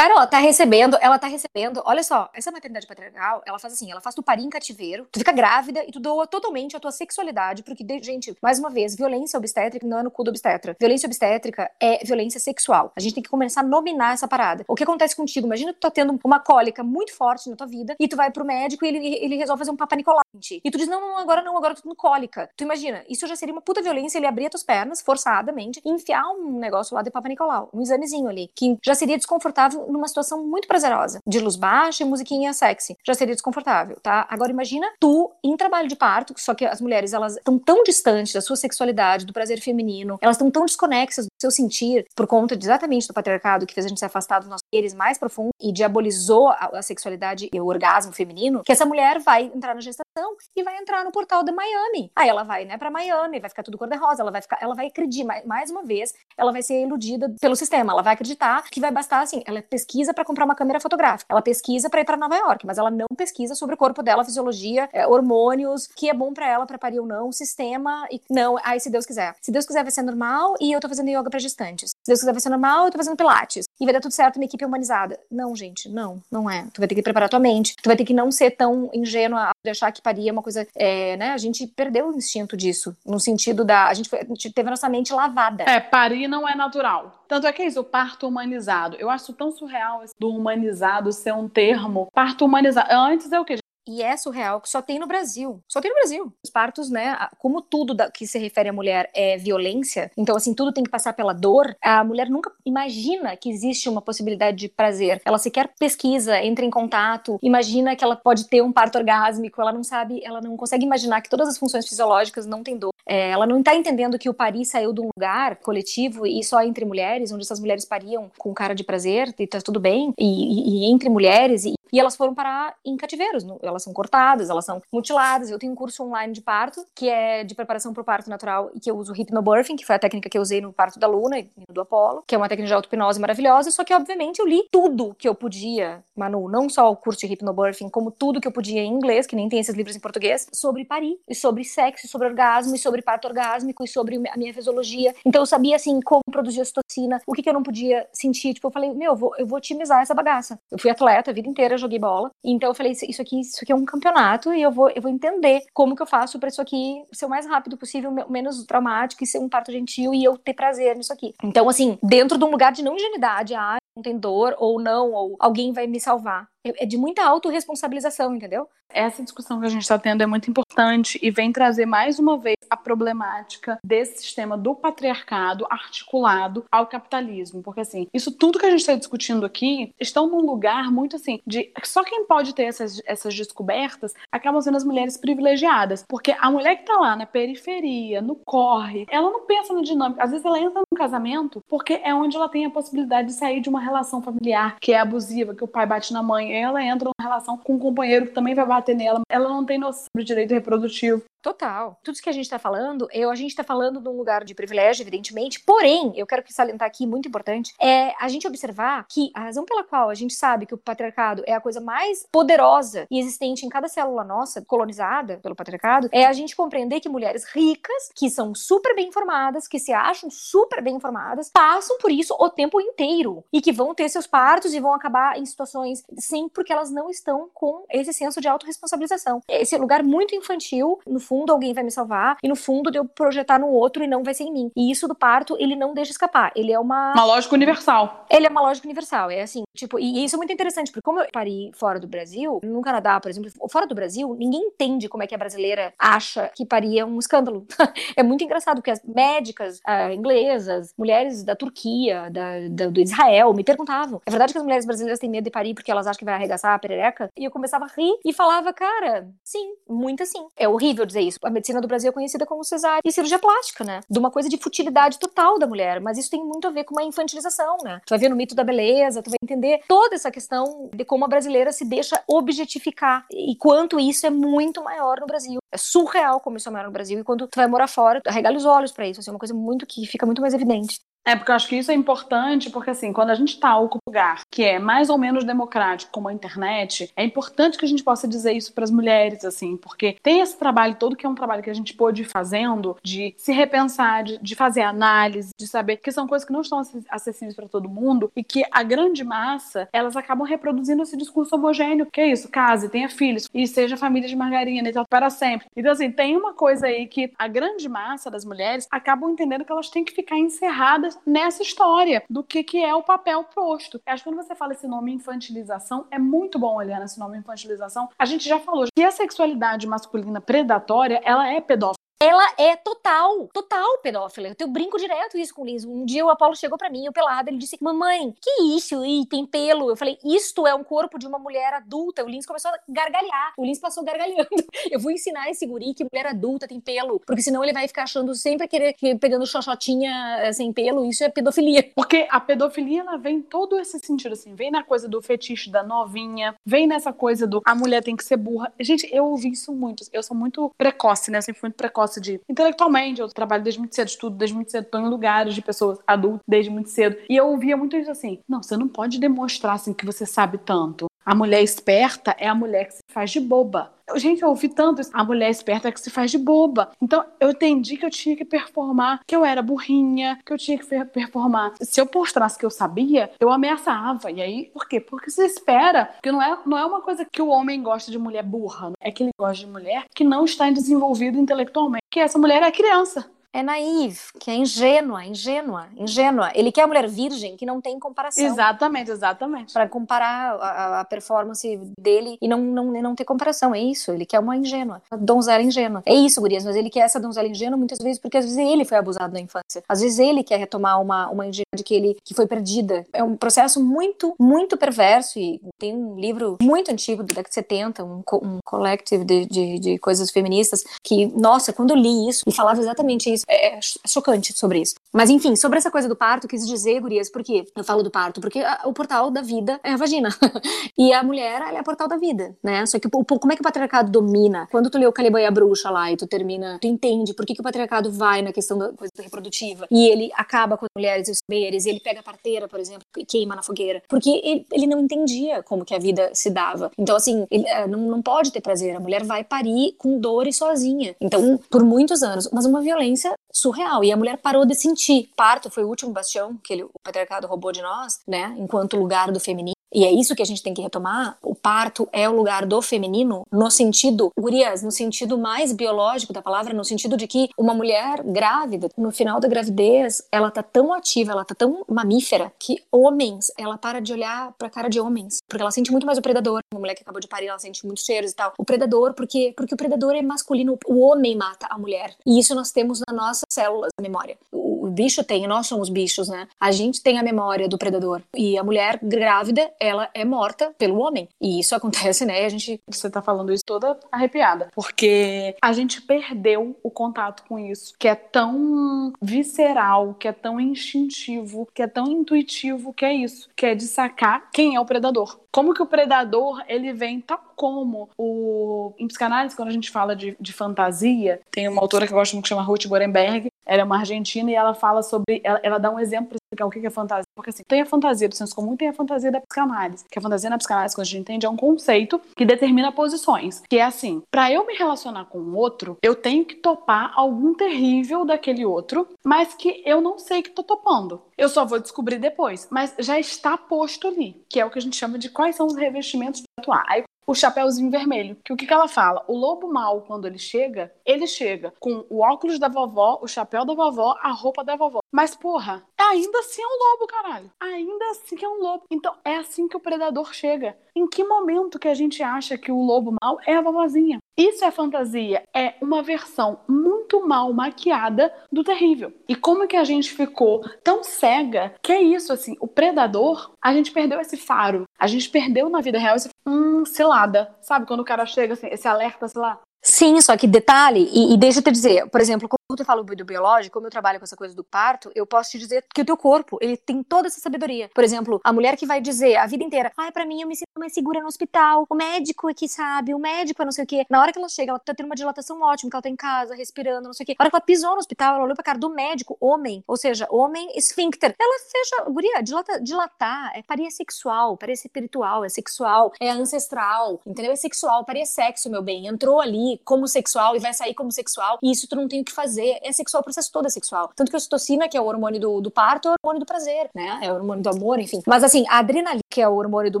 [0.16, 1.82] ela tá recebendo, ela tá recebendo.
[1.84, 5.18] Olha só, essa maternidade patriarcal, ela faz assim, ela faz tu parir em cativeiro, tu
[5.18, 9.38] fica grávida e tu doa totalmente a tua sexualidade, porque, gente, mais uma vez, violência
[9.38, 10.76] obstétrica não é no cu do obstetra.
[10.78, 12.92] Violência obstétrica é violência sexual.
[12.96, 14.64] A gente tem que começar a nominar essa parada.
[14.68, 15.46] O que acontece contigo?
[15.46, 18.44] Imagina tu tá tendo uma cólica muito forte na tua vida e tu vai pro
[18.44, 20.60] médico e ele, ele resolve fazer um papa Nicolante.
[20.64, 22.50] E tu diz, não, não, agora não, agora eu tô tendo cólica.
[22.56, 25.90] Tu imagina, isso já seria uma puta violência, ele abrir as tuas pernas, forçadamente, e
[25.90, 30.08] enfiar um negócio lá de papa Nicolau, um examezinho ali, que já seria desconfortável numa
[30.08, 32.96] situação muito prazerosa, de luz baixa e musiquinha sexy.
[33.06, 34.26] Já seria desconfortável, tá?
[34.30, 38.32] Agora imagina tu em trabalho de parto, só que as mulheres elas estão tão distantes
[38.32, 42.64] da sua sexualidade, do prazer feminino, elas estão tão desconexas seu sentir por conta de,
[42.64, 45.72] exatamente do patriarcado que fez a gente se afastar dos nossos seres mais profundos e
[45.72, 50.36] diabolizou a, a sexualidade e o orgasmo feminino, que essa mulher vai entrar na gestação
[50.54, 52.10] e vai entrar no portal de Miami.
[52.14, 54.86] Aí ela vai, né, para Miami, vai ficar tudo cor-de-rosa, ela vai ficar, ela vai
[54.86, 55.06] acreditar
[55.46, 59.20] mais uma vez, ela vai ser iludida pelo sistema, ela vai acreditar que vai bastar
[59.20, 62.66] assim, ela pesquisa para comprar uma câmera fotográfica, ela pesquisa para ir para Nova York,
[62.66, 66.48] mas ela não pesquisa sobre o corpo dela, fisiologia, é, hormônios, que é bom para
[66.48, 69.34] ela para parir ou não, sistema e não, aí se Deus quiser.
[69.40, 71.90] Se Deus quiser vai ser normal e eu tô fazendo yoga para gestantes.
[71.90, 74.38] Se Deus quiser vai ser normal, eu tô fazendo pilates e vai dar tudo certo,
[74.38, 75.20] minha equipe é humanizada.
[75.30, 76.66] Não, gente, não, não é.
[76.72, 79.50] Tu vai ter que preparar tua mente, tu vai ter que não ser tão ingênua
[79.62, 81.32] de achar que parir é uma coisa, é, né?
[81.32, 83.86] A gente perdeu o instinto disso, no sentido da.
[83.86, 85.64] A gente, foi, a gente teve a nossa mente lavada.
[85.64, 87.24] É, parir não é natural.
[87.28, 88.96] Tanto é que é isso, o parto humanizado.
[88.98, 92.08] Eu acho tão surreal do humanizado ser um termo.
[92.14, 92.88] Parto humanizado.
[92.90, 93.58] Antes é o quê?
[93.88, 95.62] E é surreal que só tem no Brasil.
[95.68, 96.32] Só tem no Brasil.
[96.44, 97.16] Os partos, né?
[97.38, 101.12] Como tudo que se refere à mulher é violência, então, assim, tudo tem que passar
[101.12, 105.20] pela dor, a mulher nunca imagina que existe uma possibilidade de prazer.
[105.24, 109.72] Ela sequer pesquisa, entra em contato, imagina que ela pode ter um parto orgásmico, ela
[109.72, 112.92] não sabe, ela não consegue imaginar que todas as funções fisiológicas não têm dor.
[113.06, 116.62] É, ela não está entendendo que o parir saiu de um lugar coletivo e só
[116.62, 120.24] entre mulheres, onde essas mulheres pariam com cara de prazer e tá tudo bem, e,
[120.24, 123.46] e, e entre mulheres, e, e, elas foram parar em cativeiros.
[123.62, 125.50] Elas são cortadas, elas são mutiladas.
[125.50, 128.70] Eu tenho um curso online de parto, que é de preparação para o parto natural,
[128.74, 131.06] e que eu uso hypnobirthing, que foi a técnica que eu usei no parto da
[131.06, 134.46] Luna e do Apolo, que é uma técnica de auto-hipnose maravilhosa, só que, obviamente, eu
[134.46, 138.48] li tudo que eu podia, Manu, não só o curso de hypnobirthing, como tudo que
[138.48, 141.64] eu podia em inglês, que nem tem esses livros em português, sobre parir, e sobre
[141.64, 145.14] sexo, e sobre orgasmo, e sobre sobre parto orgásmico e sobre a minha fisiologia.
[145.24, 148.54] Então eu sabia, assim, como produzir ocitocina, o que, que eu não podia sentir.
[148.54, 150.58] Tipo, eu falei, meu, eu vou, eu vou otimizar essa bagaça.
[150.70, 152.30] Eu fui atleta a vida inteira, joguei bola.
[152.44, 155.10] Então eu falei, isso aqui, isso aqui é um campeonato e eu vou, eu vou
[155.10, 159.22] entender como que eu faço para isso aqui ser o mais rápido possível, menos traumático
[159.22, 161.34] e ser um parto gentil e eu ter prazer nisso aqui.
[161.42, 165.12] Então, assim, dentro de um lugar de não ingenuidade, ah, não tem dor ou não,
[165.12, 168.68] ou alguém vai me salvar é, é de muita autorresponsabilização, entendeu?
[168.88, 172.38] Essa discussão que a gente está tendo é muito importante e vem trazer mais uma
[172.38, 177.62] vez a problemática desse sistema do patriarcado articulado ao capitalismo.
[177.62, 181.40] Porque, assim, isso tudo que a gente está discutindo aqui estão num lugar muito assim
[181.46, 181.70] de.
[181.84, 186.04] Só quem pode ter essas, essas descobertas acabam sendo as mulheres privilegiadas.
[186.08, 190.22] Porque a mulher que está lá na periferia, no corre, ela não pensa na dinâmica.
[190.22, 193.60] Às vezes ela entra num casamento porque é onde ela tem a possibilidade de sair
[193.60, 196.52] de uma relação familiar que é abusiva, que o pai bate na mãe.
[196.60, 199.22] Ela entra numa relação com um companheiro que também vai bater nela.
[199.28, 201.22] Ela não tem noção do direito reprodutivo.
[201.46, 201.96] Total.
[202.02, 204.42] Tudo isso que a gente está falando, eu, a gente está falando de um lugar
[204.42, 205.60] de privilégio, evidentemente.
[205.64, 209.64] Porém, eu quero que salientar aqui, muito importante, é a gente observar que a razão
[209.64, 213.64] pela qual a gente sabe que o patriarcado é a coisa mais poderosa e existente
[213.64, 218.28] em cada célula nossa, colonizada pelo patriarcado, é a gente compreender que mulheres ricas, que
[218.28, 222.80] são super bem informadas, que se acham super bem informadas, passam por isso o tempo
[222.80, 226.90] inteiro e que vão ter seus partos e vão acabar em situações sim, porque elas
[226.90, 229.40] não estão com esse senso de autorresponsabilização.
[229.48, 232.98] Esse lugar muito infantil, no fundo fundo alguém vai me salvar, e no fundo de
[232.98, 234.70] eu projetar no outro e não vai ser em mim.
[234.74, 236.50] E isso do parto, ele não deixa escapar.
[236.56, 237.12] Ele é uma.
[237.12, 238.26] Uma lógica universal.
[238.30, 239.30] Ele é uma lógica universal.
[239.30, 242.60] É assim, tipo, e isso é muito interessante, porque como eu parei fora do Brasil,
[242.64, 246.50] no Canadá, por exemplo, fora do Brasil, ninguém entende como é que a brasileira acha
[246.54, 247.66] que parir é um escândalo.
[248.16, 253.52] é muito engraçado, porque as médicas uh, inglesas, mulheres da Turquia, da, da, do Israel,
[253.52, 254.22] me perguntavam.
[254.24, 256.34] É verdade que as mulheres brasileiras têm medo de parir porque elas acham que vai
[256.34, 257.30] arregaçar a perereca?
[257.36, 260.46] E eu começava a rir e falava, cara, sim, muito sim.
[260.56, 261.38] É horrível dizer isso.
[261.42, 264.00] A medicina do Brasil é conhecida como cesárea e cirurgia plástica, né?
[264.08, 266.94] De uma coisa de futilidade total da mulher, mas isso tem muito a ver com
[266.94, 268.00] uma infantilização, né?
[268.06, 271.24] Tu vai ver no mito da beleza, tu vai entender toda essa questão de como
[271.24, 275.58] a brasileira se deixa objetificar e quanto isso é muito maior no Brasil.
[275.72, 278.28] É surreal como isso é maior no Brasil e quando tu vai morar fora, tu
[278.28, 281.00] arregala os olhos para isso, assim, é uma coisa muito que fica muito mais evidente.
[281.26, 283.88] É, porque eu acho que isso é importante, porque assim, quando a gente está um
[284.06, 288.04] lugar que é mais ou menos democrático, como a internet, é importante que a gente
[288.04, 291.34] possa dizer isso para as mulheres, assim, porque tem esse trabalho todo que é um
[291.34, 295.66] trabalho que a gente pôde ir fazendo de se repensar, de, de fazer análise, de
[295.66, 299.24] saber que são coisas que não estão acessíveis para todo mundo e que a grande
[299.24, 303.96] massa, elas acabam reproduzindo esse discurso homogêneo, que é isso, case, tenha filhos e seja
[303.96, 305.66] família de margarina e tal, para sempre.
[305.76, 309.72] Então, assim, tem uma coisa aí que a grande massa das mulheres acabam entendendo que
[309.72, 314.00] elas têm que ficar encerradas nessa história do que, que é o papel posto.
[314.06, 318.08] Acho que quando você fala esse nome infantilização, é muito bom olhar nesse nome infantilização.
[318.18, 323.46] A gente já falou que a sexualidade masculina predatória, ela é pedófila ela é total,
[323.52, 324.54] total pedófila.
[324.58, 325.84] Eu brinco direto isso com o Lins.
[325.84, 329.04] Um dia o Apolo chegou para mim, eu pelado, ele disse: Mamãe, que isso?
[329.04, 329.90] Ih, tem pelo.
[329.90, 332.24] Eu falei: Isto é um corpo de uma mulher adulta.
[332.24, 333.52] O Lins começou a gargalhar.
[333.56, 334.48] O Lins passou gargalhando.
[334.90, 338.04] Eu vou ensinar esse guri que mulher adulta tem pelo, porque senão ele vai ficar
[338.04, 341.04] achando sempre querer pegando xoxotinha eh, sem pelo.
[341.04, 341.90] Isso é pedofilia.
[341.94, 345.82] Porque a pedofilia ela vem todo esse sentido assim, vem na coisa do fetiche da
[345.82, 348.72] novinha, vem nessa coisa do a mulher tem que ser burra.
[348.78, 350.04] Gente, eu ouvi isso muito.
[350.12, 351.40] Eu sou muito precoce, né?
[351.40, 354.84] Sempre fui muito precoce de intelectualmente, eu trabalho desde muito cedo, estudo desde muito cedo,
[354.84, 357.16] estou em lugares de pessoas adultas desde muito cedo.
[357.28, 360.58] E eu ouvia muito isso assim: não, você não pode demonstrar assim que você sabe
[360.58, 361.06] tanto.
[361.26, 363.92] A mulher esperta é a mulher que se faz de boba.
[364.14, 365.10] Gente, eu ouvi tanto isso.
[365.12, 366.92] A mulher esperta é que se faz de boba.
[367.02, 370.78] Então, eu entendi que eu tinha que performar, que eu era burrinha, que eu tinha
[370.78, 371.72] que performar.
[371.80, 374.30] Se eu mostrasse que eu sabia, eu ameaçava.
[374.30, 375.00] E aí, por quê?
[375.00, 376.04] Porque você espera.
[376.04, 378.92] Porque não é, não é uma coisa que o homem gosta de mulher burra.
[379.00, 382.04] É que ele gosta de mulher que não está desenvolvido intelectualmente.
[382.08, 386.50] Que essa mulher é criança é naive, que é ingênua, ingênua, ingênua.
[386.54, 388.44] Ele quer a mulher virgem que não tem comparação.
[388.44, 389.72] Exatamente, exatamente.
[389.72, 394.12] Para comparar a, a, performance dele e não, não, não ter comparação, é isso.
[394.12, 396.02] Ele quer uma ingênua, uma donzela ingênua.
[396.04, 398.84] É isso, gurias, mas ele quer essa donzela ingênua muitas vezes porque às vezes ele
[398.84, 399.82] foi abusado na infância.
[399.88, 403.06] Às vezes ele quer retomar uma, uma ingenuidade que ele que foi perdida.
[403.10, 407.54] É um processo muito, muito perverso e tem um livro muito antigo, da década de
[407.54, 412.42] 70, um, um collective de, de, de coisas feministas que, nossa, quando eu li isso
[412.46, 414.94] e falava exatamente isso, é, é, chocante sobre isso.
[415.12, 417.64] Mas enfim, sobre essa coisa do parto, quis dizer, gurias, por quê?
[417.74, 420.28] Eu falo do parto, porque a, o portal da vida é a vagina.
[420.98, 422.84] e a mulher, ela é o portal da vida, né?
[422.86, 424.66] Só que o, como é que o patriarcado domina?
[424.70, 427.46] Quando tu lê o Caliban e a Bruxa lá e tu termina, tu entende por
[427.46, 430.90] que, que o patriarcado vai na questão da coisa reprodutiva e ele acaba com as
[430.94, 434.02] mulheres e os saberes, ele pega a parteira, por exemplo, e queima na fogueira.
[434.08, 436.90] Porque ele, ele não entendia como que a vida se dava.
[436.98, 438.96] Então, assim, ele é, não, não pode ter prazer.
[438.96, 441.14] A mulher vai parir com dor e sozinha.
[441.20, 444.02] Então, por muitos anos, mas uma violência surreal.
[444.04, 445.30] E a mulher parou de sentir.
[445.36, 448.54] Parto foi o último bastião que ele, o patriarcado roubou de nós, né?
[448.58, 449.75] Enquanto lugar do feminino.
[449.96, 452.82] E é isso que a gente tem que retomar, o parto é o lugar do
[452.82, 457.72] feminino no sentido, gurias, no sentido mais biológico da palavra, no sentido de que uma
[457.72, 462.84] mulher grávida, no final da gravidez, ela tá tão ativa, ela tá tão mamífera que
[462.92, 466.22] homens, ela para de olhar pra cara de homens, porque ela sente muito mais o
[466.22, 466.60] predador.
[466.74, 468.52] Uma mulher que acabou de parir, ela sente muitos cheiros e tal.
[468.58, 472.14] O predador, porque porque o predador é masculino, o homem mata a mulher.
[472.26, 474.36] E isso nós temos nas nossas células, a memória.
[474.52, 476.48] O bicho tem, nós somos bichos, né?
[476.58, 478.22] A gente tem a memória do predador.
[478.34, 481.28] E a mulher grávida, ela é morta pelo homem.
[481.40, 482.44] E isso acontece, né?
[482.44, 482.80] A gente.
[482.88, 484.70] Você tá falando isso toda arrepiada.
[484.74, 490.58] Porque a gente perdeu o contato com isso, que é tão visceral, que é tão
[490.58, 493.48] instintivo, que é tão intuitivo, que é isso.
[493.54, 495.38] Que é de sacar quem é o predador.
[495.56, 498.92] Como que o predador, ele vem tal como o...
[498.98, 502.34] Em psicanálise, quando a gente fala de, de fantasia, tem uma autora que eu gosto
[502.34, 505.40] muito que chama Ruth Gorenberg, ela é uma argentina e ela fala sobre.
[505.42, 507.24] Ela, ela dá um exemplo explicar o que é fantasia.
[507.34, 510.04] Porque assim, tem a fantasia do senso comum tem a fantasia da psicanálise.
[510.10, 513.62] Que a fantasia na psicanálise, quando a gente entende, é um conceito que determina posições.
[513.68, 517.54] Que é assim: para eu me relacionar com o outro, eu tenho que topar algum
[517.54, 521.22] terrível daquele outro, mas que eu não sei que tô topando.
[521.36, 522.68] Eu só vou descobrir depois.
[522.70, 525.66] Mas já está posto ali, que é o que a gente chama de quais são
[525.66, 526.84] os revestimentos de atuar.
[526.88, 528.36] Aí o Chapeuzinho Vermelho.
[528.44, 529.24] Que o que, que ela fala?
[529.26, 533.64] O lobo mal, quando ele chega, ele chega com o óculos da vovó, o chapéu
[533.64, 535.00] da vovó, a roupa da vovó.
[535.12, 537.50] Mas, porra, ainda assim é um lobo, caralho.
[537.60, 538.84] Ainda assim é um lobo.
[538.90, 540.76] Então, é assim que o predador chega.
[540.94, 544.18] Em que momento que a gente acha que o lobo mal é a vovozinha?
[544.36, 545.42] Isso é fantasia.
[545.54, 549.12] É uma versão muito mal maquiada do terrível.
[549.26, 553.72] E como que a gente ficou tão cega que é isso, assim, o predador, a
[553.72, 554.84] gente perdeu esse faro.
[554.98, 557.54] A gente perdeu na vida real esse hum, selada.
[557.60, 561.32] Sabe quando o cara chega, assim, esse alerta, sei lá, Sim, só que detalhe, e,
[561.32, 564.18] e deixa eu te dizer, por exemplo, quando eu falo do biológico, como eu trabalho
[564.18, 567.02] com essa coisa do parto, eu posso te dizer que o teu corpo, ele tem
[567.04, 567.88] toda essa sabedoria.
[567.94, 570.56] Por exemplo, a mulher que vai dizer a vida inteira, ai, para mim eu me
[570.56, 573.84] sinto mais segura no hospital, o médico é que sabe, o médico é não sei
[573.84, 574.04] o quê.
[574.10, 576.16] Na hora que ela chega, ela tá tendo uma dilatação ótima, que ela tá em
[576.16, 577.36] casa, respirando, não sei o quê.
[577.38, 579.96] Na hora que ela pisou no hospital, ela olhou pra cara do médico, homem, ou
[579.96, 581.34] seja, homem esfíncter.
[581.38, 587.52] Ela fecha, guria, dilata, dilatar, é paria sexual, paria espiritual, é sexual, é ancestral, entendeu?
[587.52, 589.06] É sexual, paria sexo, meu bem.
[589.06, 592.24] Entrou ali como sexual e vai sair como sexual, e isso tu não tem o
[592.24, 592.78] que fazer.
[592.82, 594.10] É sexual, o processo todo é sexual.
[594.14, 596.46] Tanto que a ocitocina, que é o hormônio do, do parto, é o hormônio do
[596.46, 597.20] prazer, né?
[597.22, 598.22] É o hormônio do amor, enfim.
[598.26, 600.00] Mas assim, a adrenalina, que é o hormônio do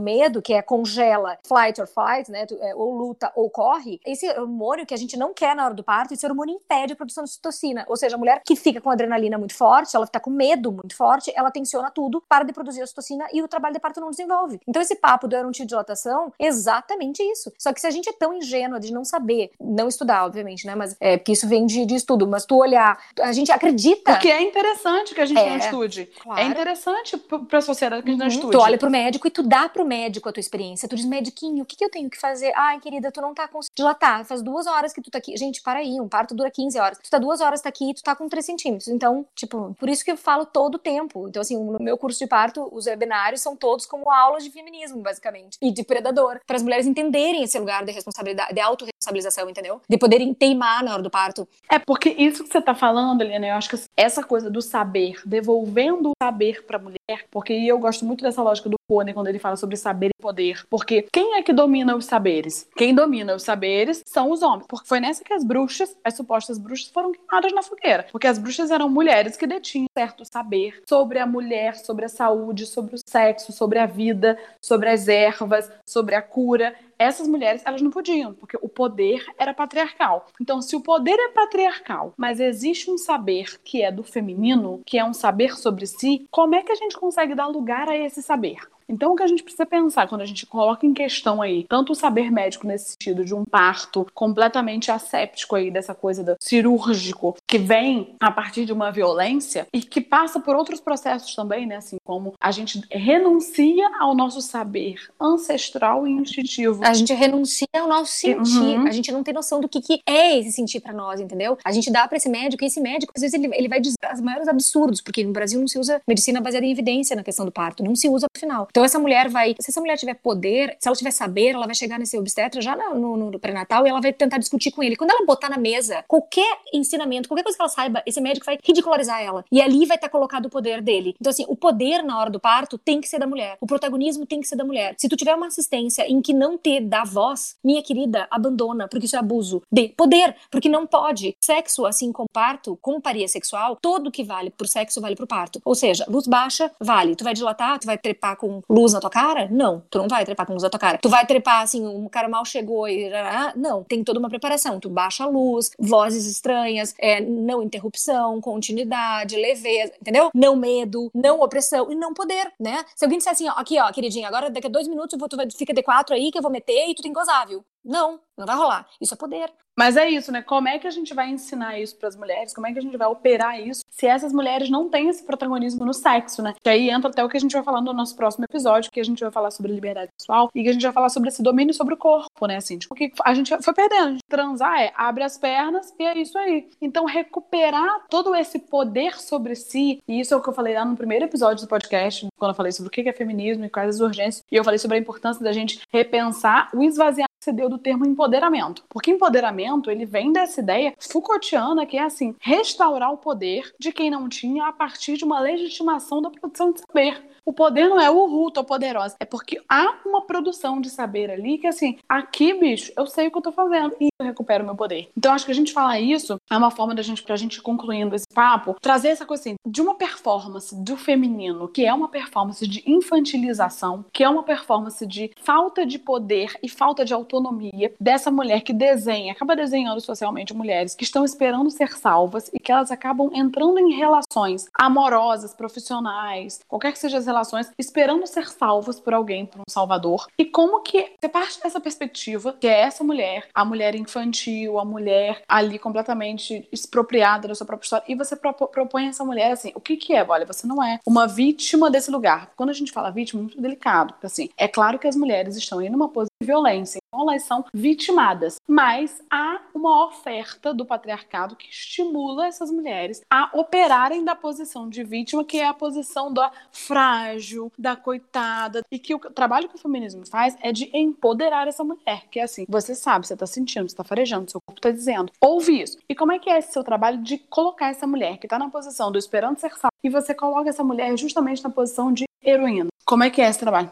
[0.00, 2.46] medo, que é congela, flight or fight, né?
[2.60, 5.84] É, ou luta ou corre, esse hormônio que a gente não quer na hora do
[5.84, 7.84] parto, esse hormônio impede a produção de ocitocina.
[7.88, 10.96] Ou seja, a mulher que fica com adrenalina muito forte, ela fica com medo muito
[10.96, 14.60] forte, ela tensiona tudo para de produzir ocitocina e o trabalho de parto não desenvolve.
[14.66, 17.52] Então esse papo do dilatação exatamente isso.
[17.58, 20.74] Só que se a gente é tão ingênua de não saber, não estudar, obviamente, né?
[20.74, 24.12] Mas é porque isso vem de, de estudo, mas tu olhar, a gente acredita.
[24.12, 26.02] Porque é interessante que a gente é, não estude.
[26.02, 26.40] É claro.
[26.40, 28.28] É interessante para a sociedade que a gente uhum.
[28.28, 28.52] não estude.
[28.52, 30.88] Tu olha pro médico e tu dá pro médico a tua experiência.
[30.88, 32.52] Tu diz, mediquinho, o que, que eu tenho que fazer?
[32.54, 34.24] Ai, querida, tu não tá conseguindo dilatar.
[34.24, 35.36] Faz duas horas que tu tá aqui.
[35.36, 36.98] Gente, para aí, um parto dura 15 horas.
[36.98, 38.88] Tu tá duas horas tá aqui e tu tá com 3 centímetros.
[38.88, 41.28] Então, tipo, por isso que eu falo todo o tempo.
[41.28, 45.00] Então, assim, no meu curso de parto, os webinários são todos como aulas de feminismo,
[45.00, 45.58] basicamente.
[45.60, 46.40] E de predador.
[46.46, 49.80] Para as mulheres entenderem esse lugar de responsabilidade, de autorresponsabilização, entendeu?
[49.88, 51.48] De poderem teimar na hora do parto.
[51.70, 55.20] É, porque isso que você tá falando, Eliana, eu acho que essa coisa do saber,
[55.24, 59.38] devolvendo o saber pra mulher, porque eu gosto muito dessa lógica do Pônei quando ele
[59.38, 60.64] fala sobre saber e poder.
[60.70, 62.68] Porque quem é que domina os saberes?
[62.76, 64.66] Quem domina os saberes são os homens.
[64.68, 68.06] Porque foi nessa que as bruxas, as supostas bruxas, foram queimadas na fogueira.
[68.12, 72.66] Porque as bruxas eram mulheres que detinham certo saber sobre a mulher, sobre a saúde,
[72.66, 77.82] sobre o sexo, sobre a vida, sobre as ervas, sobre a cura essas mulheres elas
[77.82, 80.26] não podiam, porque o poder era patriarcal.
[80.40, 84.98] Então, se o poder é patriarcal, mas existe um saber que é do feminino, que
[84.98, 88.22] é um saber sobre si, como é que a gente consegue dar lugar a esse
[88.22, 88.58] saber?
[88.88, 91.92] Então, o que a gente precisa pensar quando a gente coloca em questão aí tanto
[91.92, 97.36] o saber médico nesse sentido de um parto completamente asséptico aí dessa coisa do cirúrgico
[97.46, 101.76] que vem a partir de uma violência e que passa por outros processos também, né?
[101.76, 106.84] Assim como a gente renuncia ao nosso saber ancestral e instintivo.
[106.84, 108.78] A gente renuncia ao nosso sentir.
[108.78, 108.86] Uhum.
[108.86, 111.58] A gente não tem noção do que, que é esse sentir para nós, entendeu?
[111.64, 113.96] A gente dá para esse médico e esse médico, às vezes, ele, ele vai dizer
[114.12, 117.44] os maiores absurdos, porque no Brasil não se usa medicina baseada em evidência na questão
[117.44, 118.68] do parto, não se usa no final.
[118.76, 121.74] Então essa mulher vai, se essa mulher tiver poder, se ela tiver saber, ela vai
[121.74, 124.96] chegar nesse obstetra já no, no, no pré-natal e ela vai tentar discutir com ele.
[124.96, 128.58] Quando ela botar na mesa qualquer ensinamento, qualquer coisa que ela saiba, esse médico vai
[128.62, 129.46] ridicularizar ela.
[129.50, 131.14] E ali vai estar colocado o poder dele.
[131.18, 133.56] Então assim, o poder na hora do parto tem que ser da mulher.
[133.62, 134.94] O protagonismo tem que ser da mulher.
[134.98, 139.06] Se tu tiver uma assistência em que não te dá voz, minha querida, abandona, porque
[139.06, 141.34] isso é abuso de poder, porque não pode.
[141.40, 145.62] Sexo, assim como parto, como paria sexual, todo que vale pro sexo vale pro parto.
[145.64, 147.16] Ou seja, luz baixa vale.
[147.16, 149.48] Tu vai dilatar, tu vai trepar com luz na tua cara?
[149.50, 150.98] Não, tu não vai trepar com luz na tua cara.
[150.98, 153.10] Tu vai trepar assim, um cara mal chegou e.
[153.54, 154.80] Não, tem toda uma preparação.
[154.80, 160.30] Tu baixa a luz, vozes estranhas, é, não interrupção, continuidade, leveza, entendeu?
[160.34, 162.84] Não medo, não opressão e não poder, né?
[162.94, 165.50] Se alguém disser assim, ó, aqui, ó, queridinha, agora daqui a dois minutos tu vai,
[165.50, 167.64] fica D4 aí que eu vou meter e tu tem gozável.
[167.84, 168.88] Não, não vai rolar.
[169.00, 169.50] Isso é poder.
[169.78, 170.40] Mas é isso, né?
[170.40, 172.54] Como é que a gente vai ensinar isso para as mulheres?
[172.54, 175.84] Como é que a gente vai operar isso se essas mulheres não têm esse protagonismo
[175.84, 176.54] no sexo, né?
[176.62, 179.00] Que aí entra até o que a gente vai falar no nosso próximo episódio, que
[179.00, 181.42] a gente vai falar sobre liberdade sexual e que a gente vai falar sobre esse
[181.42, 182.56] domínio sobre o corpo, né?
[182.56, 184.12] Assim, tipo, que a gente foi perdendo.
[184.12, 186.68] Gente transar é abre as pernas e é isso aí.
[186.80, 190.84] Então, recuperar todo esse poder sobre si, e isso é o que eu falei lá
[190.84, 193.96] no primeiro episódio do podcast, quando eu falei sobre o que é feminismo e quais
[193.96, 197.68] as urgências, e eu falei sobre a importância da gente repensar o esvaziamento se deu
[197.68, 198.84] do termo empoderamento.
[198.88, 204.10] Porque empoderamento, ele vem dessa ideia Foucaultiana, que é assim, restaurar o poder de quem
[204.10, 207.22] não tinha a partir de uma legitimação da produção de saber.
[207.46, 209.14] O poder não é uhul, tô poderosa.
[209.20, 213.30] É porque há uma produção de saber ali que, assim, aqui, bicho, eu sei o
[213.30, 215.08] que eu tô fazendo e eu recupero meu poder.
[215.16, 218.16] Então, acho que a gente falar isso é uma forma da gente, pra gente concluindo
[218.16, 222.66] esse papo, trazer essa coisa assim, de uma performance do feminino, que é uma performance
[222.66, 228.28] de infantilização, que é uma performance de falta de poder e falta de autonomia dessa
[228.28, 232.90] mulher que desenha, acaba desenhando socialmente mulheres que estão esperando ser salvas e que elas
[232.90, 239.12] acabam entrando em relações amorosas, profissionais, qualquer que seja as relações esperando ser salvos por
[239.12, 240.26] alguém, por um salvador.
[240.38, 244.84] E como que você parte dessa perspectiva, que é essa mulher, a mulher infantil, a
[244.84, 249.80] mulher ali completamente expropriada da sua própria história, e você propõe essa mulher assim, o
[249.80, 250.24] que que é?
[250.26, 252.50] Olha, você não é uma vítima desse lugar.
[252.56, 255.56] Quando a gente fala vítima, é muito delicado, porque assim, é claro que as mulheres
[255.56, 261.56] estão em uma posição violência, então elas são vitimadas, mas há uma oferta do patriarcado
[261.56, 266.50] que estimula essas mulheres a operarem da posição de vítima, que é a posição da
[266.70, 271.82] frágil, da coitada, e que o trabalho que o feminismo faz é de empoderar essa
[271.82, 274.90] mulher, que é assim, você sabe, você tá sentindo, você tá farejando, seu corpo tá
[274.90, 275.98] dizendo, ouve isso.
[276.08, 278.68] E como é que é esse seu trabalho de colocar essa mulher que tá na
[278.68, 282.88] posição do esperando ser salva e você coloca essa mulher justamente na posição de heroína?
[283.04, 283.90] Como é que é esse trabalho?